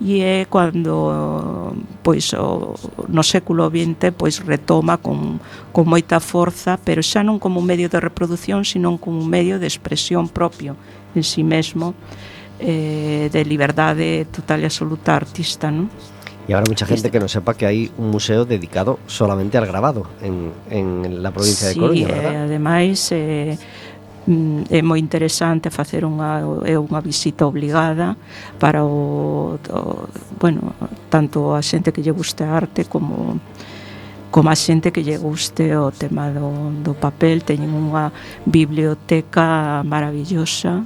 [0.01, 2.73] e é cando pois o,
[3.05, 5.37] no século XX pois retoma con,
[5.69, 9.61] con moita forza pero xa non como un medio de reproducción sino como un medio
[9.61, 10.73] de expresión propio
[11.13, 11.93] en si sí mesmo
[12.65, 15.87] eh, de liberdade total e absoluta artista, non?
[16.47, 20.05] Y habrá mucha gente que no sepa que hay un museo dedicado solamente al grabado
[20.21, 22.29] en, en la provincia sí, de Coruña, eh, verdad?
[22.29, 23.57] Sí, Eh, ademais, eh,
[24.27, 28.17] mm, é moi interesante facer unha é unha visita obligada
[28.61, 29.81] para o, o
[30.37, 30.73] bueno,
[31.09, 33.41] tanto a xente que lle guste a arte como
[34.29, 36.51] como a xente que lle guste o tema do,
[36.83, 38.13] do papel teñen unha
[38.45, 40.85] biblioteca maravillosa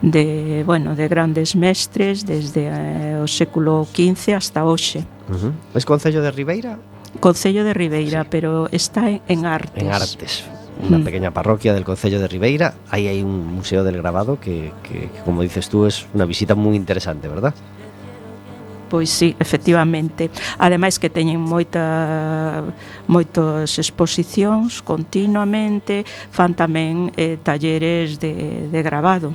[0.00, 5.04] de, bueno, de grandes mestres desde eh, o século XV hasta hoxe.
[5.28, 5.52] Uh -huh.
[5.74, 6.78] Es Concello de Ribeira?
[7.20, 8.28] Concello de Ribeira, sí.
[8.30, 9.82] pero está en, en Artes.
[9.82, 10.44] En Artes,
[10.88, 11.04] una mm.
[11.04, 12.74] pequeña parroquia del Concello de Ribeira.
[12.90, 16.54] Ahí hay un museo del grabado que, que, que, como dices tú, es una visita
[16.54, 17.54] muy interesante, ¿verdad?
[18.92, 20.28] Pois sí, efectivamente.
[20.60, 22.60] Ademais que teñen moita
[23.08, 29.32] moitas exposicións continuamente, fan tamén eh, talleres de, de grabado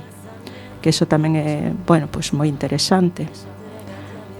[0.88, 3.28] que eso tamén é, bueno, pois moi interesante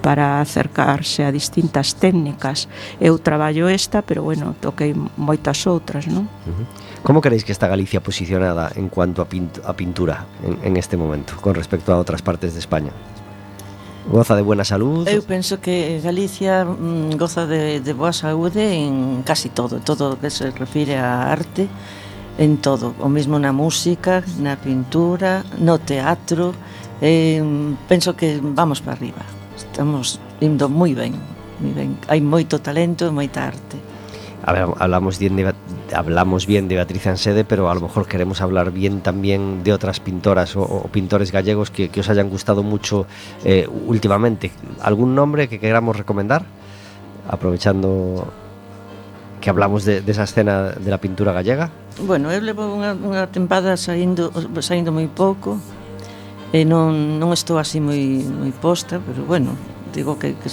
[0.00, 2.72] para acercarse a distintas técnicas.
[2.96, 6.24] Eu traballo esta, pero bueno, toquei moitas outras, non?
[6.48, 6.66] Uh -huh.
[7.04, 10.96] Como queréis que está Galicia posicionada en cuanto a, pint a pintura en, en este
[10.96, 12.96] momento con respecto a outras partes de España?
[14.08, 15.04] Goza de buena salud?
[15.04, 20.16] Eu penso que Galicia mm, goza de, de boa saúde en casi todo, todo o
[20.16, 21.68] que se refire a arte,
[22.38, 26.54] en todo, o mesmo na música, na pintura, no teatro,
[27.02, 27.42] eh,
[27.90, 29.26] penso que vamos para arriba.
[29.58, 31.18] Estamos indo moi ben,
[31.58, 31.98] moi ben.
[32.06, 33.76] Hai moito talento e moita arte.
[34.46, 35.50] Hablamos bien de
[35.92, 39.98] hablamos bien de Beatriz Ansede, pero a lo mejor queremos hablar bien también de otras
[39.98, 43.06] pintoras o, o pintores gallegos que, que, os hayan gustado mucho
[43.44, 44.52] eh, últimamente.
[44.80, 46.46] ¿Algún nombre que queramos recomendar?
[47.28, 48.30] Aprovechando
[49.40, 51.70] que hablamos de, de esa escena de la pintura gallega?
[52.02, 54.30] Bueno, eu levo unha, unha tempada saindo,
[54.62, 55.58] saindo moi pouco
[56.54, 59.52] e non, non estou así moi, moi posta, pero bueno,
[59.92, 60.48] digo que, que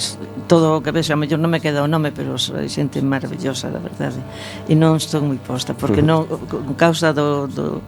[0.46, 3.70] todo o que vexo, a mellor non me queda o nome, pero hai xente maravillosa,
[3.72, 4.20] da verdade,
[4.68, 7.80] e non estou moi posta, porque non, con causa do, do,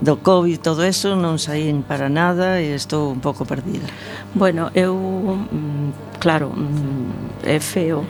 [0.00, 3.86] do Covid, todo eso, non saín para nada e estou un pouco perdida.
[4.34, 8.02] Bueno, eu, mm, claro, mm, é feo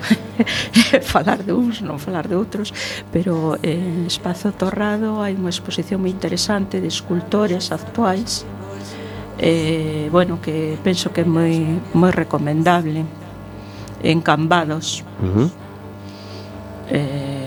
[1.12, 2.72] falar de uns, non falar de outros,
[3.12, 8.48] pero en Espazo Torrado hai unha exposición moi interesante de escultores actuais,
[9.36, 13.04] eh, bueno, que penso que é moi, moi recomendable,
[14.00, 15.04] en Cambados.
[15.20, 15.48] Uh -huh.
[16.88, 17.43] eh,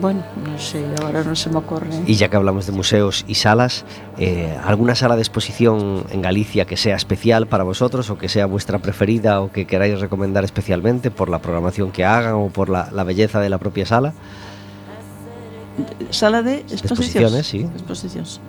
[0.00, 3.36] bueno, non sei, agora non se me ocorre E ya que hablamos de museos e
[3.36, 3.84] salas
[4.16, 8.48] eh, ¿alguna sala de exposición en Galicia que sea especial para vosotros o que sea
[8.48, 12.88] vuestra preferida o que queráis recomendar especialmente por la programación que hagan o por la,
[12.90, 14.16] la belleza de la propia sala?
[16.10, 17.32] Sala de exposicións?
[17.32, 17.60] De exposiciones, sí.
[17.76, 18.40] Exposicións.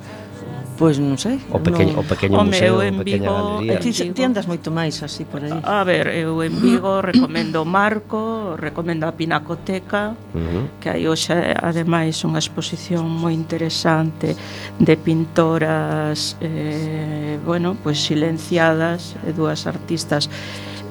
[0.82, 1.38] Pois non sei.
[1.54, 2.02] O pequeno, no...
[2.02, 3.78] o pequeno Home, museo, eu en Vigo, galería.
[3.78, 5.54] Ti, ti andas moito máis así por aí.
[5.62, 10.82] A ver, eu en Vigo recomendo o Marco, recomendo a Pinacoteca, uh -huh.
[10.82, 14.34] que aí hoxe ademais unha exposición moi interesante
[14.82, 20.34] de pintoras eh, bueno, pois pues, silenciadas, dúas artistas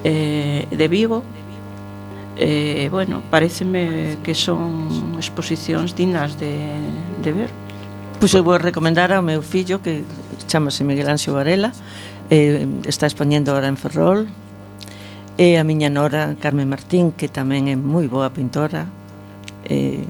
[0.07, 1.19] eh, de Vigo,
[2.39, 6.55] eh, bueno, pareceme que son exposicións dignas de,
[7.19, 7.51] de ver.
[8.21, 10.05] Pois eu vou recomendar ao meu fillo que
[10.47, 11.71] chamase Miguel Anxo Varela,
[12.29, 14.29] eh, está expoñendo agora en Ferrol,
[15.41, 18.85] e a miña nora Carmen Martín, que tamén é moi boa pintora,
[19.65, 20.05] eh,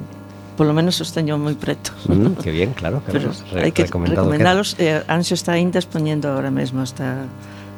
[0.59, 1.95] polo menos os teño moi preto.
[2.12, 4.76] Mm, que bien, claro, que Pero re hai que recomendalos.
[4.76, 7.32] Eh, Anxo está ainda expoñendo agora mesmo, está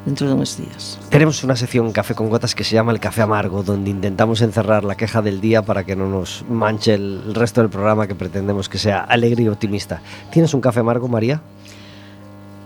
[0.05, 0.99] dentro de uns días.
[1.09, 4.83] Tenemos una sección Café con Gotas que se llama El Café Amargo, donde intentamos encerrar
[4.83, 8.69] la queja del día para que no nos manche el resto del programa que pretendemos
[8.69, 10.01] que sea alegre y optimista.
[10.31, 11.41] ¿Tienes un café amargo, María?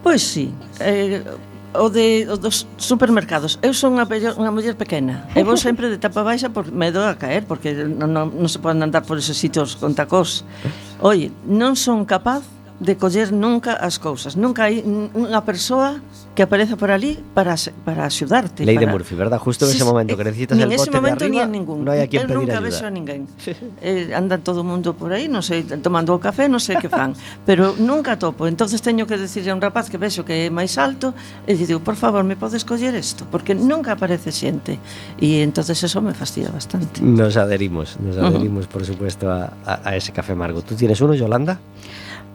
[0.03, 1.23] Pois sí, eh,
[1.73, 3.59] o de o dos supermercados.
[3.61, 7.05] Eu son unha, pello, unha muller pequena e vou sempre de tapa baixa por medo
[7.05, 10.47] a caer, porque non, non, non se poden andar por esos sitios con tacós.
[11.03, 12.41] Oye, non son capaz
[12.79, 14.37] de coller nunca as cousas.
[14.37, 16.01] Nunca hai unha persoa
[16.37, 18.61] que apareza por ali para para axudarte.
[18.61, 18.85] Ley para...
[18.85, 19.39] de Murphy, ¿verdad?
[19.41, 21.81] Justo en ese momento que necesitas el bote momento de arriba, ni en ningún.
[21.81, 22.69] no hai a quien Eu pedir nunca ayuda.
[22.69, 23.25] vexo a ninguén.
[23.81, 26.93] eh, anda todo o mundo por aí, non sei, tomando o café, non sei que
[26.93, 28.45] fan, pero nunca topo.
[28.45, 31.17] Entonces teño que decirle a un rapaz que vexo que é máis alto
[31.49, 33.25] e digo, por favor, me podes coller isto?
[33.33, 34.77] Porque nunca aparece xente.
[35.17, 37.01] E entonces eso me fastidia bastante.
[37.01, 40.61] Nos adherimos, nos adherimos, por supuesto, a, a- a ese café amargo.
[40.61, 41.57] ¿Tú tienes uno, Yolanda?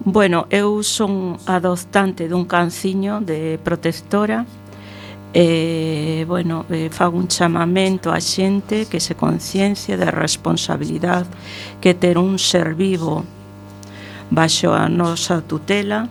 [0.01, 4.47] Bueno, eu son adoptante dun canciño de protectora
[5.33, 11.31] e, bueno, eh, fago un chamamento a xente que se conciencia da responsabilidade
[11.81, 13.23] que ter un ser vivo
[14.29, 16.09] baixo a nosa tutela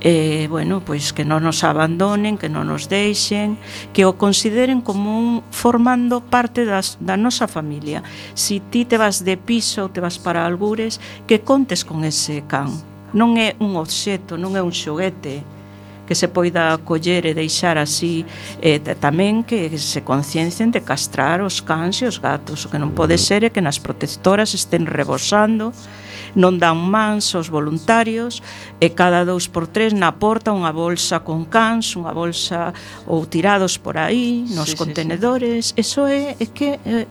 [0.00, 3.60] e, bueno, pois que non nos abandonen, que non nos deixen,
[3.92, 8.00] que o consideren como un formando parte das, da nosa familia.
[8.32, 10.96] Si ti te vas de piso ou te vas para algures,
[11.28, 15.44] que contes con ese can non é un obxeto, non é un xoguete
[16.08, 18.24] que se poida coller e deixar así
[18.64, 22.96] eh, tamén que se conciencien de castrar os cans e os gatos o que non
[22.96, 25.76] pode ser é que nas protectoras estén rebosando
[26.32, 28.40] non dan mans aos voluntarios
[28.80, 32.72] e cada dous por tres na porta unha bolsa con cans, unha bolsa
[33.04, 35.80] ou tirados por aí nos sí, contenedores, sí, sí.
[35.84, 37.04] eso é, é que é,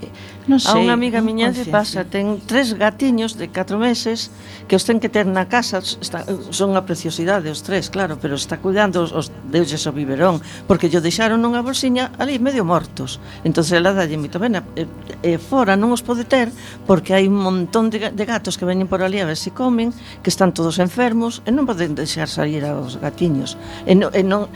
[0.47, 4.31] non sei, a unha amiga miña de pasa, ten tres gatiños de 4 meses
[4.71, 6.23] que os ten que ter na casa, está,
[6.55, 10.87] son unha preciosidade os tres, claro, pero está cuidando os, os deulles o biberón, porque
[10.87, 13.19] yo deixaron nunha bolsiña ali medio mortos.
[13.43, 14.87] Entonces ela dalle moito ben, e, eh,
[15.19, 16.47] e eh, fora non os pode ter
[16.87, 19.51] porque hai un montón de, de gatos que veñen por ali a ver se si
[19.51, 19.91] comen,
[20.23, 23.59] que están todos enfermos e non poden deixar sair aos gatiños.
[23.83, 24.47] E, no, e non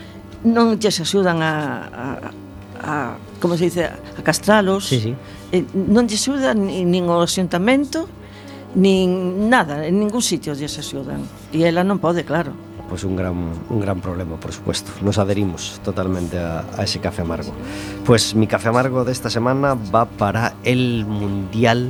[0.42, 1.52] non lles axudan a,
[1.92, 2.04] a,
[2.80, 2.92] a
[3.38, 4.88] como se dice, a castralos.
[4.88, 5.14] Sí, sí
[5.52, 8.08] eh, non lle axudan nin o asuntamento
[8.74, 11.20] nin nada, en ningún sitio lles axudan.
[11.52, 12.56] E ela non pode, claro.
[12.88, 13.36] Pois un gran,
[13.72, 17.52] un gran problema, por supuesto Nos aderimos totalmente a, a ese café amargo.
[18.04, 21.88] Pois mi café amargo desta semana va para el Mundial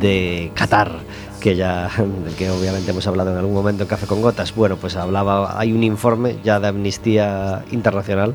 [0.00, 0.92] de Qatar.
[1.40, 1.90] Que ya,
[2.38, 4.54] que obviamente hemos hablado en algún momento en Café con Gotas.
[4.54, 8.34] Bueno, pues hablaba, hay un informe ya de Amnistía Internacional,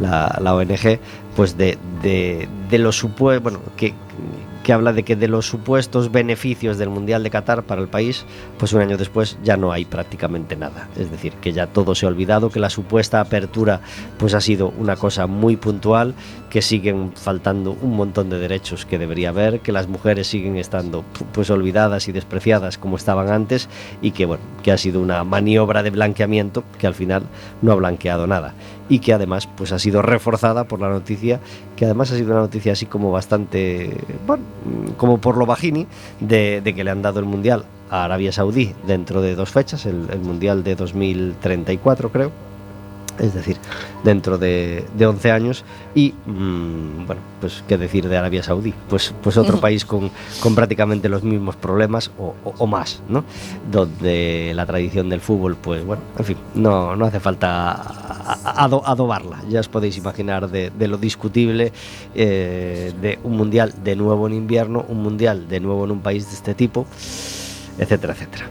[0.00, 0.98] la, la ONG,
[1.36, 3.94] pues de, de, de los supuestos, bueno, que
[4.68, 8.26] que habla de que de los supuestos beneficios del Mundial de Qatar para el país,
[8.58, 10.90] pues un año después ya no hay prácticamente nada.
[10.94, 13.80] Es decir, que ya todo se ha olvidado, que la supuesta apertura
[14.18, 16.12] pues ha sido una cosa muy puntual,
[16.50, 21.02] que siguen faltando un montón de derechos que debería haber, que las mujeres siguen estando
[21.32, 23.70] pues olvidadas y despreciadas como estaban antes
[24.02, 27.22] y que bueno, que ha sido una maniobra de blanqueamiento que al final
[27.62, 28.52] no ha blanqueado nada
[28.90, 31.40] y que además pues ha sido reforzada por la noticia
[31.78, 34.42] que además ha sido una noticia así como bastante bueno
[34.96, 35.86] como por lo bajini
[36.18, 39.86] de, de que le han dado el mundial a Arabia Saudí dentro de dos fechas
[39.86, 42.32] el, el mundial de 2034 creo
[43.18, 43.56] es decir,
[44.04, 45.64] dentro de, de 11 años
[45.94, 50.10] y, mmm, bueno, pues qué decir de Arabia Saudí, pues, pues otro país con,
[50.40, 53.24] con prácticamente los mismos problemas o, o- o más, ¿no?
[53.70, 57.72] Donde la tradición del fútbol, pues bueno, en fin, no, no hace falta
[58.44, 61.72] adobarla, ya os podéis imaginar de, de lo discutible
[62.14, 66.26] eh, de un mundial de nuevo en invierno, un mundial de nuevo en un país
[66.28, 66.86] de este tipo,
[67.78, 68.46] etcétera, etcétera.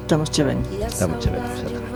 [0.00, 1.89] estamos che ben Está muy chévere, exactamente.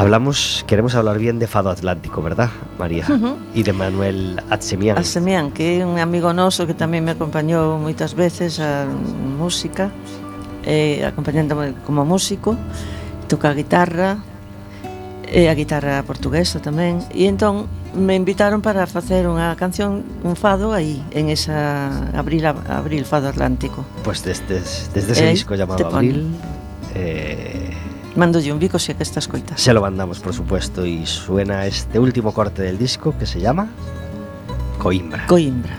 [0.00, 2.48] Hablamos, queremos hablar bien de Fado Atlántico, ¿verdad,
[2.78, 3.04] María?
[3.06, 3.62] Uh -huh.
[3.62, 4.96] De Manuel Atsemian.
[4.96, 8.88] Atsemian, que é un amigo noso que tamén me acompañou moitas veces a
[9.36, 9.92] música,
[10.64, 12.56] eh, acompañándome como músico,
[13.28, 14.24] toca a guitarra,
[15.28, 20.32] e eh, a guitarra portuguesa tamén, e entón me invitaron para facer unha canción, un
[20.32, 23.84] fado aí, en esa Abril, Abril Fado Atlántico.
[24.00, 24.64] Pois pues desde,
[24.96, 26.24] desde ese eh, disco chamado Abril,
[26.94, 27.72] Eh,
[28.16, 29.60] Mandolle un bico se que estas coitas.
[29.60, 33.68] Se lo mandamos, por supuesto, y suena este último corte del disco que se llama
[34.78, 35.26] Coimbra.
[35.26, 35.78] Coimbra.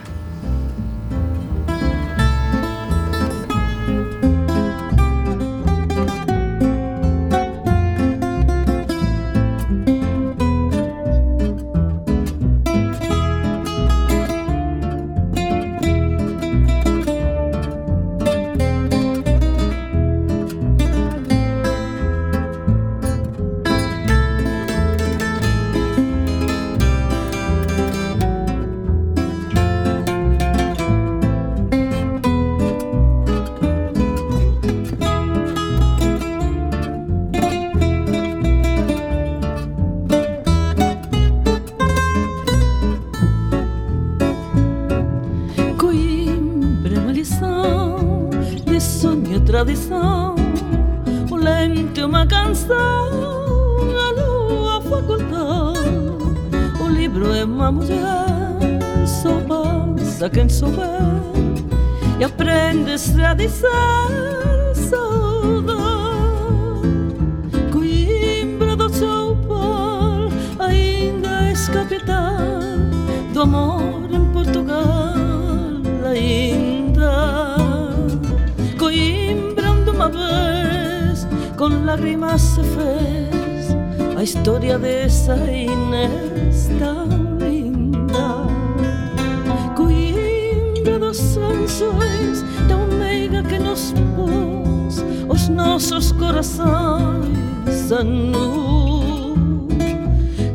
[97.82, 99.34] sangue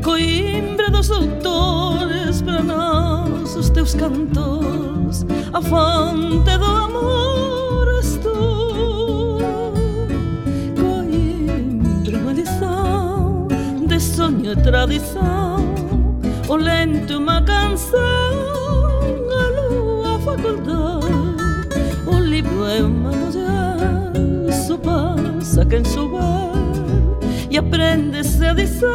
[0.03, 9.37] Coimbra dos doutores Para nós os teus cantores A fonte do amor és tu.
[10.79, 13.47] Coimbra uma lição
[13.85, 15.57] De sonho e tradição
[16.47, 17.99] O lento uma canção
[19.29, 24.13] A lua a faculdade O livro é uma mulher
[24.65, 26.66] Só passa quem souber
[27.57, 28.85] aprende-se a dizer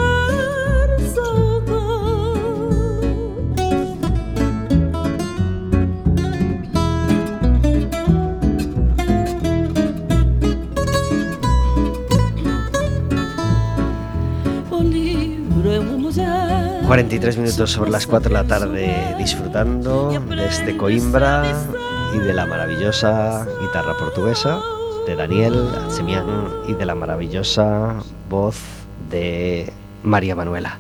[1.15, 1.73] saudade.
[14.71, 20.47] O libro é uma mulher 43 minutos sobre las 4 de la tarde disfrutando de
[20.47, 21.43] este Coimbra
[22.15, 24.61] y de la maravillosa guitarra portuguesa
[25.07, 26.27] de Daniel Atsemian
[26.69, 27.97] y de la maravillosa
[28.33, 28.59] voz
[29.11, 29.73] de
[30.03, 30.79] María Manuela.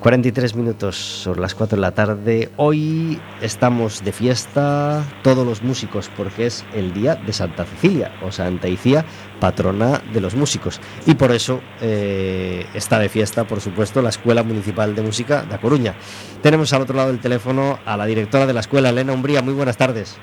[0.00, 2.50] 43 minutos sobre las 4 de la tarde.
[2.58, 8.30] Hoy estamos de fiesta todos los músicos porque es el día de Santa Cecilia o
[8.30, 9.06] Santa Icía,
[9.40, 10.78] patrona de los músicos.
[11.06, 15.54] Y por eso eh, está de fiesta, por supuesto, la Escuela Municipal de Música de
[15.54, 15.94] A Coruña.
[16.42, 19.40] Tenemos al otro lado del teléfono a la directora de la escuela, Elena Umbría.
[19.40, 20.20] Muy buenas tardes.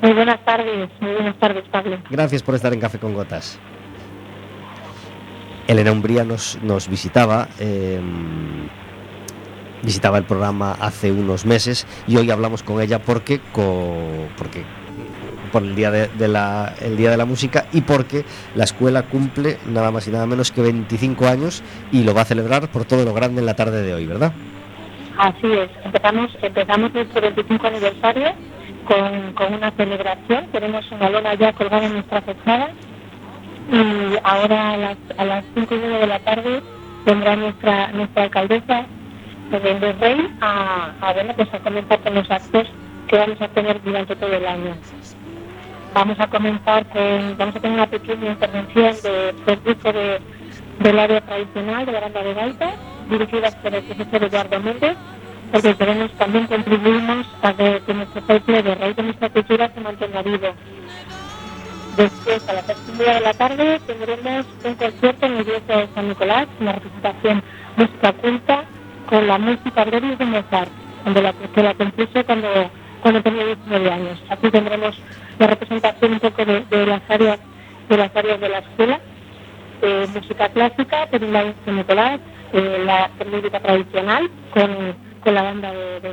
[0.00, 1.98] Muy buenas tardes, muy buenas tardes, Pablo.
[2.08, 3.60] Gracias por estar en Café con Gotas.
[5.66, 8.00] Elena Umbría nos, nos visitaba, eh,
[9.82, 14.62] visitaba el programa hace unos meses y hoy hablamos con ella porque, co- porque
[15.52, 19.58] por el día de, la, el día de la música y porque la escuela cumple
[19.66, 21.62] nada más y nada menos que 25 años
[21.92, 24.32] y lo va a celebrar por todo lo grande en la tarde de hoy, ¿verdad?
[25.18, 28.32] Así es, empezamos, empezamos nuestro 25 aniversario
[28.86, 30.46] con, con una celebración.
[30.52, 32.68] Tenemos una lona ya colgada en nuestra fachada
[33.72, 36.62] y ahora a las, a las 5 y media de la tarde
[37.04, 38.86] vendrá nuestra, nuestra alcaldesa
[39.50, 42.66] de Rey a, a, bueno, pues a comenzar con los actos
[43.08, 44.76] que vamos a tener durante todo el año.
[45.94, 50.20] Vamos a comenzar con, vamos a tener una pequeña intervención de, del grupo de,
[50.80, 52.70] del área tradicional de la banda de gaita,
[53.08, 54.96] dirigidas por el profesor Eduardo Méndez,
[55.52, 60.22] porque queremos también contribuimos a que, nuestro folclore de raíz de nuestra cultura se mantenga
[60.22, 60.48] vivo.
[61.96, 65.76] Después, a las seis y media de la tarde, tendremos un concierto en la iglesia
[65.78, 67.42] de San Nicolás, una representación
[67.76, 68.64] música culta
[69.08, 70.70] con la música brevis de Mozart,
[71.04, 72.48] donde la, que la compuso cuando,
[73.00, 74.22] cuando tenía 19 años.
[74.28, 74.94] Aquí tendremos
[75.38, 77.38] la representación un poco de, de las áreas
[77.88, 79.00] de las áreas de la escuela,
[79.80, 82.20] eh, música clásica, lado San Nicolás,
[82.52, 86.10] eh, la música tradicional con, con la banda de, de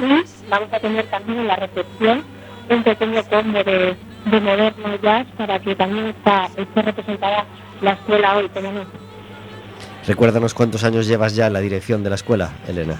[0.00, 2.24] y vamos a tener también en la recepción
[2.68, 3.96] un pequeño combo de,
[4.32, 7.44] de moderno jazz para que también está, esté representada
[7.82, 8.80] la escuela hoy, como no.
[10.06, 12.96] Recuérdanos cuántos años llevas ya en la dirección de la escuela, Elena.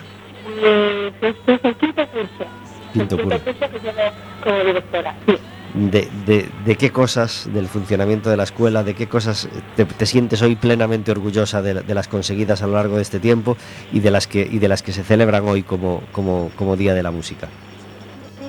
[0.63, 2.45] Eh, este es el quinto curso.
[2.93, 3.61] Quinto el quinto curso.
[3.71, 3.99] que llevo
[4.45, 5.35] como directora, sí.
[5.75, 10.07] de, de- de qué cosas del funcionamiento de la escuela, de qué cosas te, te
[10.07, 13.57] sientes hoy plenamente orgullosa de, de las conseguidas a lo largo de este tiempo
[13.93, 16.93] y de las que, y de las que se celebran hoy como, como, como Día
[16.95, 17.49] de la Música.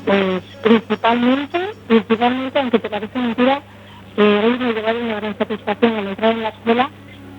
[0.05, 3.61] Pues principalmente, principalmente, aunque te parezca mentira,
[4.17, 6.89] eh, hoy me llevado una gran satisfacción al entrar en la escuela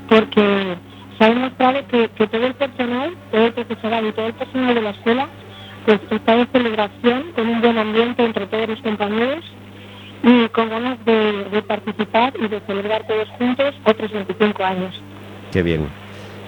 [0.09, 0.77] porque
[1.19, 4.75] se ha demostrado que, que todo el personal, todo el profesorado y todo el personal
[4.75, 5.29] de la escuela
[5.85, 9.45] pues está de celebración, con un buen ambiente entre todos los compañeros
[10.23, 15.01] y con ganas de, de participar y de celebrar todos juntos otros 25 años.
[15.53, 15.89] Qué bien,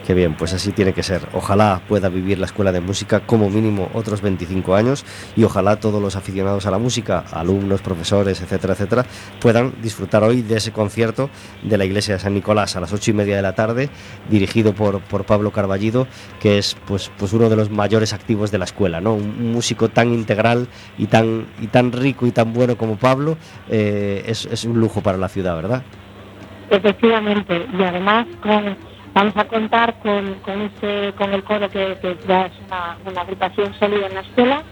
[0.07, 1.23] Qué bien, pues así tiene que ser.
[1.33, 5.05] Ojalá pueda vivir la escuela de música como mínimo otros 25 años
[5.35, 9.05] y ojalá todos los aficionados a la música, alumnos, profesores, etcétera, etcétera,
[9.41, 11.29] puedan disfrutar hoy de ese concierto
[11.65, 13.91] de la iglesia de San Nicolás a las ocho y media de la tarde,
[14.31, 16.07] dirigido por, por Pablo Carballido,
[16.39, 19.15] que es pues, pues uno de los mayores activos de la escuela, ¿no?
[19.15, 23.39] Un, músico tan integral y tan, y tan rico y tan bueno como Pablo,
[23.69, 25.83] eh, es, es un lujo para la ciudad, ¿verdad?
[26.71, 28.77] Efectivamente, y además con
[29.17, 33.23] Vamos a contar con, con, este, con el coro que, que ya es una, una,
[33.23, 34.62] agrupación sólida en la escuela,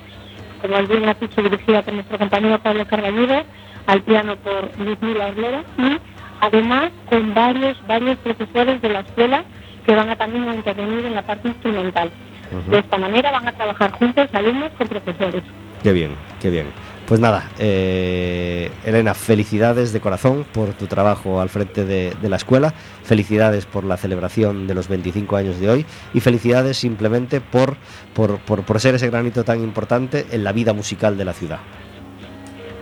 [0.60, 3.42] como el bien ha dicho, dirigida por nuestro compañero Pablo Carballido,
[3.86, 5.98] al piano por Luzmila Orlera y
[6.42, 9.44] además con varios, varios profesores de la escuela
[9.86, 12.10] que van a también a intervenir en la parte instrumental.
[12.52, 12.70] Uh -huh.
[12.70, 15.42] De esta manera van a trabajar juntos alumnos con profesores.
[15.82, 16.10] Qué bien,
[16.42, 16.66] qué bien.
[17.06, 22.36] Pues nada, eh, Elena, felicidades de corazón por tu trabajo al frente de, de, la
[22.36, 27.76] escuela, felicidades por la celebración de los 25 años de hoy y felicidades simplemente por,
[28.14, 31.58] por, por, por ser ese granito tan importante en la vida musical de la ciudad.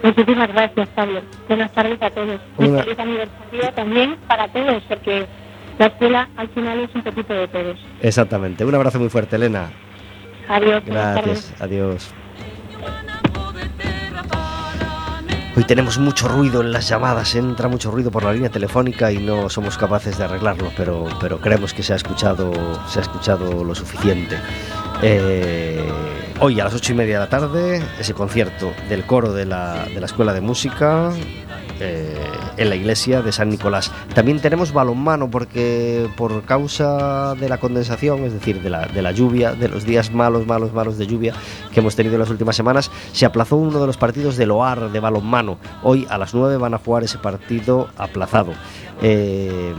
[0.05, 1.21] Muchísimas gracias, Pablo.
[1.49, 2.41] Buenas tardes a todos.
[2.59, 5.27] Un feliz aniversario también para todos, porque
[5.79, 7.79] la escuela al final es un poquito de todos.
[8.01, 8.65] Exactamente.
[8.65, 9.71] Un abrazo muy fuerte, Elena.
[10.49, 10.83] Adiós.
[10.87, 11.55] Gracias.
[11.61, 12.13] Adiós.
[15.55, 19.19] Hoy tenemos mucho ruido en las llamadas, entra mucho ruido por la línea telefónica y
[19.19, 22.51] no somos capaces de arreglarlo, pero, pero creemos que se ha escuchado,
[22.89, 24.39] se ha escuchado lo suficiente.
[25.03, 25.87] Eh,
[26.41, 29.85] hoy a las ocho y media de la tarde, ese concierto del coro de la,
[29.85, 31.13] de la Escuela de Música
[31.85, 32.15] eh,
[32.59, 33.91] en la iglesia de San Nicolás.
[34.15, 39.11] También tenemos balonmano porque por causa de la condensación, es decir, de la, de la
[39.11, 41.35] lluvia, de los días malos, malos, malos de lluvia
[41.73, 44.93] que hemos tenido en las últimas semanas, se aplazó uno de los partidos del OAR
[44.93, 45.59] de balonmano.
[45.83, 48.53] Hoy a las 9 van a jugar ese partido aplazado.
[49.03, 49.75] Eh,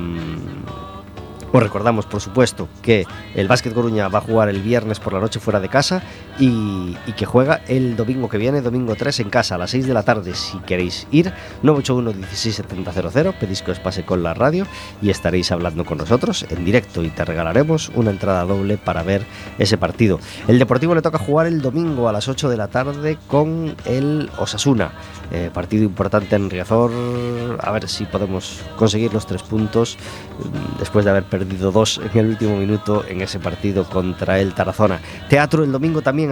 [1.54, 5.20] os recordamos, por supuesto, que el Básquet Coruña va a jugar el viernes por la
[5.20, 6.02] noche fuera de casa
[6.40, 9.94] y, que juega el domingo que viene, domingo 3, en casa a las 6 de
[9.94, 10.34] la tarde.
[10.34, 11.32] Si queréis ir,
[11.62, 14.66] 981 167000 pedís que os pase con la radio
[15.02, 19.26] y estaréis hablando con nosotros en directo y te regalaremos una entrada doble para ver
[19.60, 20.20] ese partido.
[20.48, 24.30] El Deportivo le toca jugar el domingo a las 8 de la tarde con el
[24.38, 24.92] Osasuna.
[25.32, 26.92] Eh, partido importante en Riazor,
[27.60, 29.98] a ver si podemos conseguir los tres puntos
[30.80, 35.00] después de haber perdido dos en el último minuto en ese partido contra el Tarazona.
[35.30, 36.23] Teatro el domingo también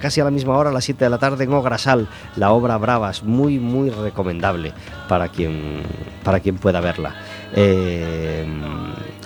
[0.00, 2.76] casi a la misma hora, a las 7 de la tarde en Ograsal, la obra
[2.78, 4.72] Bravas, muy muy recomendable
[5.08, 5.82] para quien,
[6.24, 7.14] para quien pueda verla.
[7.54, 8.46] Eh,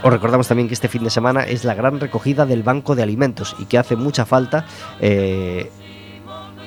[0.03, 3.03] os recordamos también que este fin de semana es la gran recogida del Banco de
[3.03, 4.67] Alimentos y que hace mucha falta
[5.01, 5.71] eh,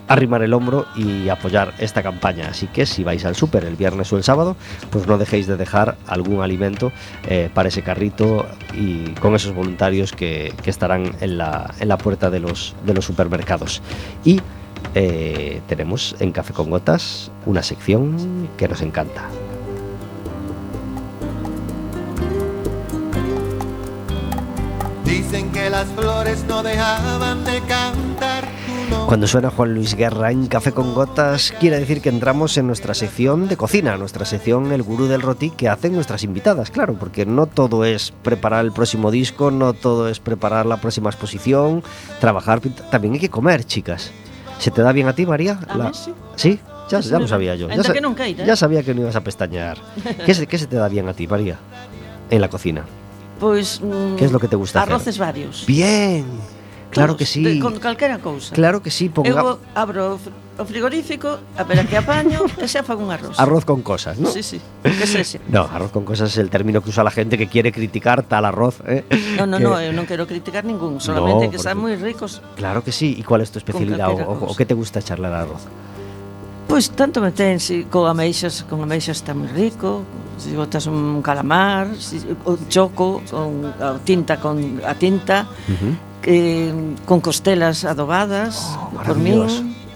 [0.08, 2.50] arrimar el hombro y apoyar esta campaña.
[2.50, 4.56] Así que si vais al súper el viernes o el sábado,
[4.90, 6.92] pues no dejéis de dejar algún alimento
[7.28, 12.30] eh, para ese carrito y con esos voluntarios que, estarán en la, en la, puerta
[12.30, 13.82] de los, de los supermercados.
[14.26, 14.42] Y
[14.96, 19.30] eh, tenemos en Café con Gotas una sección que nos encanta.
[25.06, 28.07] Dicen que las flores no dejaban de cantar.
[29.08, 32.94] Cuando suena Juan Luis Guerra en Café con Gotas, quiere decir que entramos en nuestra
[32.94, 37.26] sección de cocina, nuestra sección El Gurú del Roti que hacen nuestras invitadas, claro, porque
[37.26, 41.84] no todo es preparar el próximo disco, no todo es preparar la próxima exposición,
[42.20, 42.60] trabajar,
[42.92, 44.12] también hay que comer, chicas.
[44.60, 45.60] ¿Se te da bien a ti, María?
[45.70, 45.94] A La...
[45.94, 46.14] sí.
[46.36, 46.60] ¿Sí?
[46.90, 47.68] Ya, ya lo sabía yo.
[47.70, 49.78] Ya, sa ya sabía que no ibas a pestañear.
[50.26, 51.58] ¿Qué se, ¿Qué se te da bien a ti, María?
[52.30, 52.86] En la cocina.
[53.40, 55.20] Pois mm, ¿Qué es lo que te gusta arroces hacer?
[55.20, 55.66] varios.
[55.66, 56.26] Bien.
[56.98, 57.44] Claro que sí.
[57.44, 58.54] De, con calquera cousa.
[58.54, 59.30] Claro que sí, ponga...
[59.30, 60.18] Eu abro
[60.58, 63.38] o frigorífico, a ver a que apaño, e xa fago un arroz.
[63.38, 64.34] Arroz con cosas, ¿no?
[64.34, 64.58] Sí, sí.
[64.82, 65.38] Que es se.
[65.54, 68.46] No, arroz con cosas é el término que usa la gente que quiere criticar tal
[68.50, 69.06] arroz, eh?
[69.38, 69.64] No, no, que...
[69.64, 72.42] no, eu non quero criticar ningún, solamente no, que están moi ricos.
[72.58, 73.14] Claro que sí.
[73.14, 75.70] E cuál é tu especialidade o, o, o que te gusta charlar arroz?
[76.68, 80.04] Pois pues, tanto me ten, si, con ameixas, con ameixas está moi rico,
[80.36, 85.94] si botas un calamar, si, o choco, con, a tinta con a tinta, uh -huh
[86.24, 86.74] eh,
[87.06, 89.46] con costelas adobadas oh, por min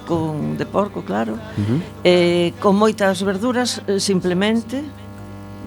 [0.07, 1.33] con de porco, claro.
[1.33, 1.79] Uh -huh.
[2.03, 4.83] Eh con moitas verduras eh, simplemente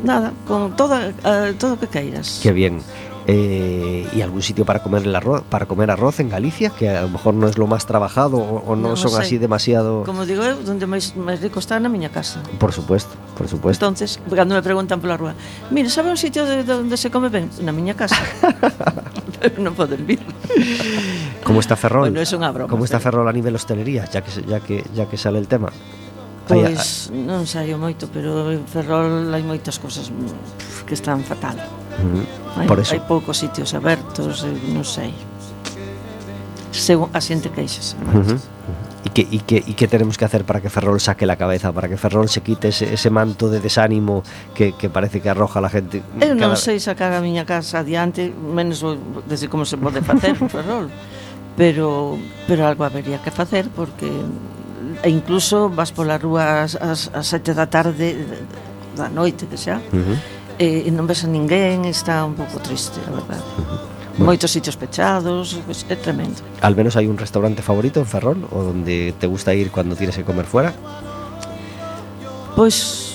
[0.02, 2.40] nada, con toda eh, todo o que queiras.
[2.42, 2.80] Que bien
[3.26, 7.02] eh, y algún sitio para comer el arroz, para comer arroz en Galicia, que a
[7.02, 9.20] lo mejor no es lo más trabajado o, o no, no, son sei.
[9.20, 10.04] así demasiado.
[10.04, 12.40] Como digo, donde máis, máis rico está na miña casa.
[12.60, 13.84] Por supuesto, por supuesto.
[13.84, 15.34] Entonces, cando me preguntan pola rúa,
[15.70, 17.48] mira, sabe un sitio de, de onde se come ben?
[17.64, 18.16] Na miña casa.
[19.40, 20.20] Pero non poden vir.
[21.44, 22.12] Como está Ferrol?
[22.12, 22.68] Bueno, es unha broma.
[22.68, 25.72] Como está Ferrol a nivel hostelería, ya que ya que ya que sale el tema?
[26.44, 30.12] Pois pues, non saio moito, pero en Ferrol hai moitas cousas
[30.84, 31.84] que están fatal.
[31.99, 32.95] Mm, por eso.
[32.95, 35.14] Hai poucos sitios abertos, eh, non sei.
[36.74, 37.95] Según a xente queixas.
[38.03, 38.38] Uh -huh.
[39.05, 41.68] E que, e, que, e que teremos que hacer para que Ferrol saque la cabeza,
[41.76, 44.24] para que Ferrol se quite ese, ese manto de desánimo
[44.57, 46.01] que, que parece que arroja a la gente.
[46.24, 46.57] Eu non cada...
[46.57, 48.80] sei sacar a miña casa adiante, menos
[49.28, 50.88] desde como se pode facer Ferrol,
[51.53, 52.16] pero,
[52.49, 54.09] pero algo habería que facer porque
[55.05, 58.16] e incluso vas pola rúa ás, ás, ás sete da tarde
[58.97, 62.61] da noite que xa uh -huh e, e non ves a ninguén, está un pouco
[62.62, 63.44] triste, a verdade.
[64.14, 64.30] Bueno.
[64.30, 66.38] Moitos sitios pechados, pues, é tremendo.
[66.62, 70.14] Al menos hai un restaurante favorito en Ferrol o donde te gusta ir cando tires
[70.14, 70.70] que comer fuera?
[72.55, 73.11] Pois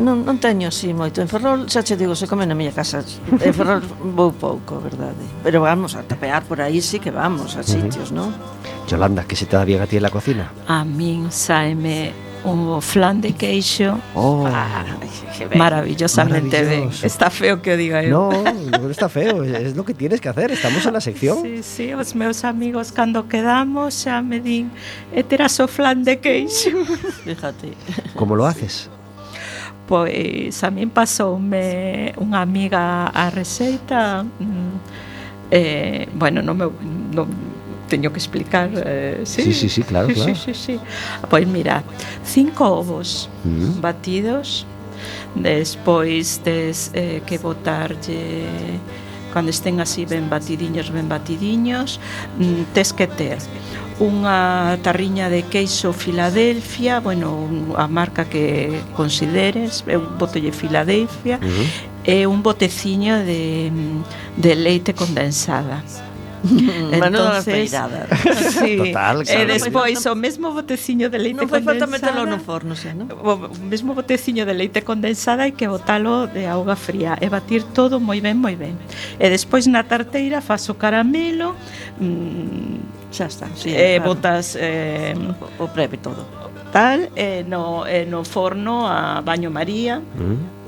[0.00, 3.04] non, non teño así moito En Ferrol, xa che digo, se come na miña casa
[3.28, 3.84] En Ferrol
[4.16, 8.16] vou pouco, verdade Pero vamos, a tapear por aí sí que vamos A sitios, uh
[8.16, 8.32] -huh.
[8.32, 8.32] non?
[8.88, 10.48] Yolanda, que se te da bien a ti en la cocina?
[10.64, 14.84] A min saeme o flan de queixo oh, ah,
[15.48, 16.90] ben, maravillosamente ben.
[17.02, 18.10] Está feo que o diga eu.
[18.10, 21.42] No, está feo, es lo que tienes que hacer, estamos en la sección.
[21.42, 24.70] Sí, sí, os meus amigos cando quedamos xa me din,
[25.12, 26.70] e terás o flan de queixo.
[27.24, 27.72] Fíjate.
[28.14, 28.90] Como lo haces?
[29.88, 34.72] Pois a min pasoume unha amiga a receita mm,
[35.50, 36.66] eh, bueno, non me,
[37.12, 37.28] non,
[37.88, 39.42] teño que explicar, eh, sí.
[39.42, 40.34] Sí, sí, sí, claro, claro.
[40.34, 40.80] Sí, sí, sí.
[41.28, 41.82] Pois mira,
[42.24, 43.80] cinco ovos mm.
[43.80, 44.66] batidos,
[45.34, 48.46] despois tes eh, que botarlle
[49.34, 51.98] cando estén así ben batidiños, ben batidiños,
[52.38, 53.42] mm, tes que ter
[53.98, 57.46] unha tarriña de queixo Filadelfia, bueno,
[57.78, 61.66] a marca que consideres, eu botolle Filadelfia, uh -huh.
[62.02, 63.98] e un boteciño de, mm,
[64.38, 65.82] de leite condensada.
[66.92, 68.76] Entonces, sí.
[68.76, 69.24] Total, eh, claro.
[69.24, 71.88] E despois o mesmo boteciño de leite non condensada.
[71.88, 73.08] Non foi falta metelo no forno, xa, non?
[73.08, 77.96] O mesmo boteciño de leite condensada e que botalo de auga fría e batir todo
[77.96, 78.76] moi ben, moi ben.
[79.16, 81.56] E despois na tarteira fas o caramelo,
[81.96, 83.48] mmm, xa está.
[83.56, 84.12] Sí, e claro.
[84.12, 86.28] botas eh, o, o preve todo.
[86.74, 90.02] Tal, e no, e no forno a baño María.
[90.02, 90.64] Mm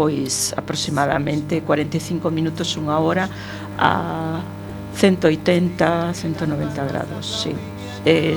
[0.00, 3.28] pois aproximadamente 45 minutos, unha hora
[3.76, 4.40] a
[5.00, 7.56] 180, 190 grados, sí.
[8.04, 8.36] É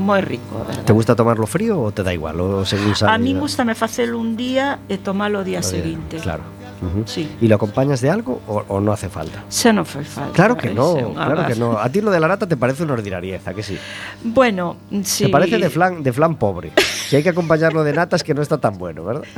[0.00, 0.66] moi rico.
[0.82, 2.40] ¿Te gusta tomarlo frío o te da igual?
[2.40, 3.46] O según A mí ¿no?
[3.46, 6.18] gustame facelo un día e tomalo o día Oye, seguinte.
[6.18, 6.42] Claro.
[6.80, 7.04] Ujú.
[7.06, 7.28] Sí.
[7.40, 9.44] ¿Y lo acompañas de algo o, o no hace falta?
[9.52, 10.32] Xa non foi falta.
[10.34, 11.76] Claro que no, claro que no.
[11.78, 13.76] A ti lo de la nata te parece una ordinariez, ¿a que sí?
[14.24, 15.28] Bueno, sí.
[15.28, 16.72] Te parece de flan, de flan pobre.
[16.80, 19.28] Si hay que acompañarlo de natas que no está tan bueno, ¿verdad?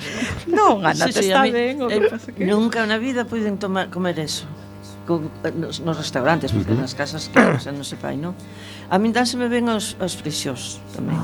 [0.48, 2.46] Non, a nata Sí, sí, está a mí- ben, o eh, que pasa que...
[2.46, 4.46] Nunca na vida puiden tomar, comer eso
[5.06, 8.34] con, eh, nos, nos restaurantes, porque nas casas claro, xa non se fai, non?
[8.88, 11.18] A min dánseme ben os, os frixos tamén.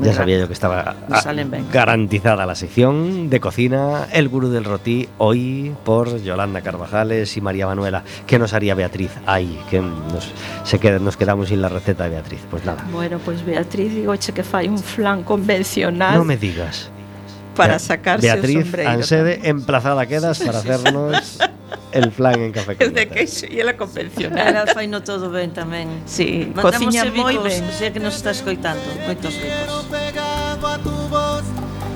[0.00, 4.64] Ya sabía yo que estaba Me ah, garantizada la sección de cocina El Gurú del
[4.64, 8.02] Rotí, hoy por Yolanda Carvajales y María Manuela.
[8.26, 9.10] ¿Qué nos haría Beatriz?
[9.26, 10.32] Ay, que nos,
[10.64, 12.40] se queda, nos quedamos sin la receta de Beatriz.
[12.50, 16.90] Pues nada, Bueno, pois Beatriz digo che que fai un flan convencional no me digas.
[17.60, 18.90] Para sacarse Beatriz o sombreiro.
[18.90, 21.38] Ansede, emplazada quedas para hacernos
[21.92, 24.48] el flan en café con Es de queixo e ela convencional.
[24.48, 25.88] Ela fai no todo ben tamén.
[26.08, 27.62] Sí, Mandamos cociña moi bicos, ben.
[27.76, 29.48] Se é que nos está escoitando, moitos que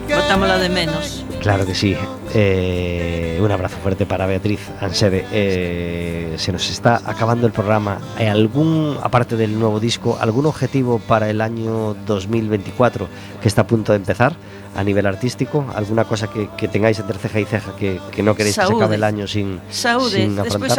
[0.05, 1.25] Botámola de menos.
[1.41, 1.97] Claro que sí.
[2.35, 5.25] Eh, un abrazo fuerte para Beatriz Ansede.
[5.33, 7.99] Eh, se nos está acabando el programa.
[8.17, 13.09] ¿Hay algún, aparte del nuevo disco, algún objetivo para el año 2024
[13.41, 14.37] que está a punto de empezar
[14.75, 15.65] a nivel artístico?
[15.75, 18.67] ¿Alguna cosa que, que tengáis entre ceja y ceja que, que no queréis que se
[18.67, 18.83] Saúde.
[18.83, 20.73] acabe el año sin, Saúde, sin despois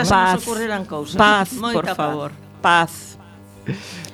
[0.43, 1.15] ocurrirán cousas.
[1.15, 1.95] Paz, Moita por paz.
[1.97, 2.31] favor.
[2.61, 3.17] Paz.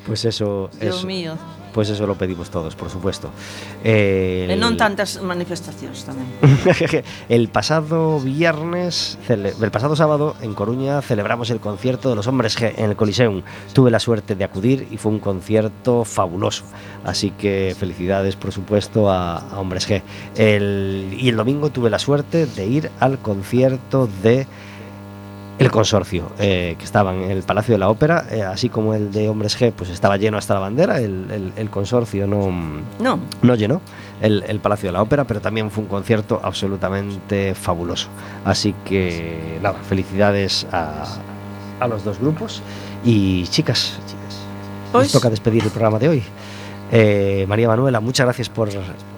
[0.06, 1.38] Pues eso, Dios eso- mío.
[1.74, 3.30] Pues eso lo pedimos todos, por supuesto.
[3.84, 6.26] Eh, el- tantas manifestacións tamén.
[7.30, 12.74] el pasado viernes, el pasado sábado en Coruña celebramos el concierto de los Hombres G
[12.78, 13.41] en el Coliseum.
[13.74, 16.63] Tuve la suerte de acudir y fue un concierto fabuloso.
[17.03, 20.01] Así que felicidades, por supuesto, a, a Hombres G.
[20.36, 24.47] El- y el domingo tuve la suerte de ir al concierto de
[25.64, 29.12] el consorcio eh, que estaba en el Palacio de la Ópera, eh, así como el
[29.12, 30.97] de Hombres G, pues estaba lleno hasta la bandera.
[30.99, 32.49] El, el- el consorcio no,
[32.99, 33.82] Non, no llenó
[34.22, 38.07] el, el Palacio de la Ópera, pero también fue un concierto absolutamente fabuloso.
[38.45, 41.05] Así que nada, felicidades a,
[41.80, 42.62] a los dos grupos.
[43.03, 44.38] Y chicas, chicas,
[44.91, 46.24] Pois- nos toca despedir el programa de hoy.
[46.92, 48.70] Eh, María Manuela, muchas gracias por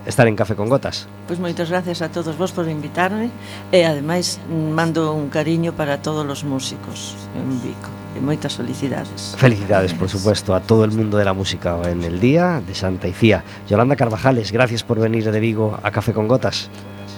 [0.06, 1.08] estar en Café con Gotas.
[1.26, 3.34] Pois moitas gracias a todos vos por invitarme
[3.74, 9.34] e ademais mando un cariño para todos os músicos en Vico e moitas felicidades.
[9.42, 13.10] Felicidades, por supuesto, a todo el mundo de la música en el día de Santa
[13.10, 13.42] Icía.
[13.66, 16.70] Yolanda Carvajales, gracias por venir de Vigo a Café con Gotas.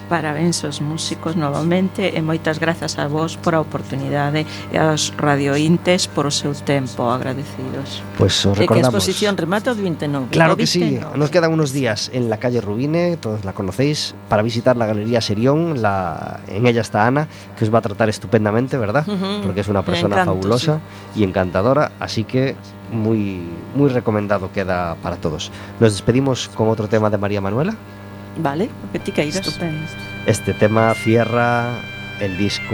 [0.09, 6.05] Parabéns aos músicos novamente e moitas grazas a vos por a oportunidade e aos radiointes
[6.05, 8.05] por o seu tempo agradecidos.
[8.17, 9.01] Pues os E que a recordamos.
[9.01, 10.29] exposición remata o 29.
[10.29, 11.17] Claro O que sí, 29.
[11.17, 15.21] nos quedan unos días en la calle Rubine, todos la conocéis, para visitar la Galería
[15.25, 17.25] Serión, la, en ella está Ana,
[17.57, 19.09] que os va a tratar estupendamente, ¿verdad?
[19.09, 20.79] Ujú, Porque es una persona encanto, fabulosa
[21.15, 22.55] y encantadora, así que
[22.91, 23.41] muy,
[23.75, 25.51] muy recomendado queda para todos.
[25.79, 27.73] Nos despedimos con otro tema de María Manuela.
[28.37, 29.47] Vale, o que ti queiras.
[29.47, 29.85] Estupendo.
[30.25, 31.79] Este tema cierra
[32.19, 32.73] el disco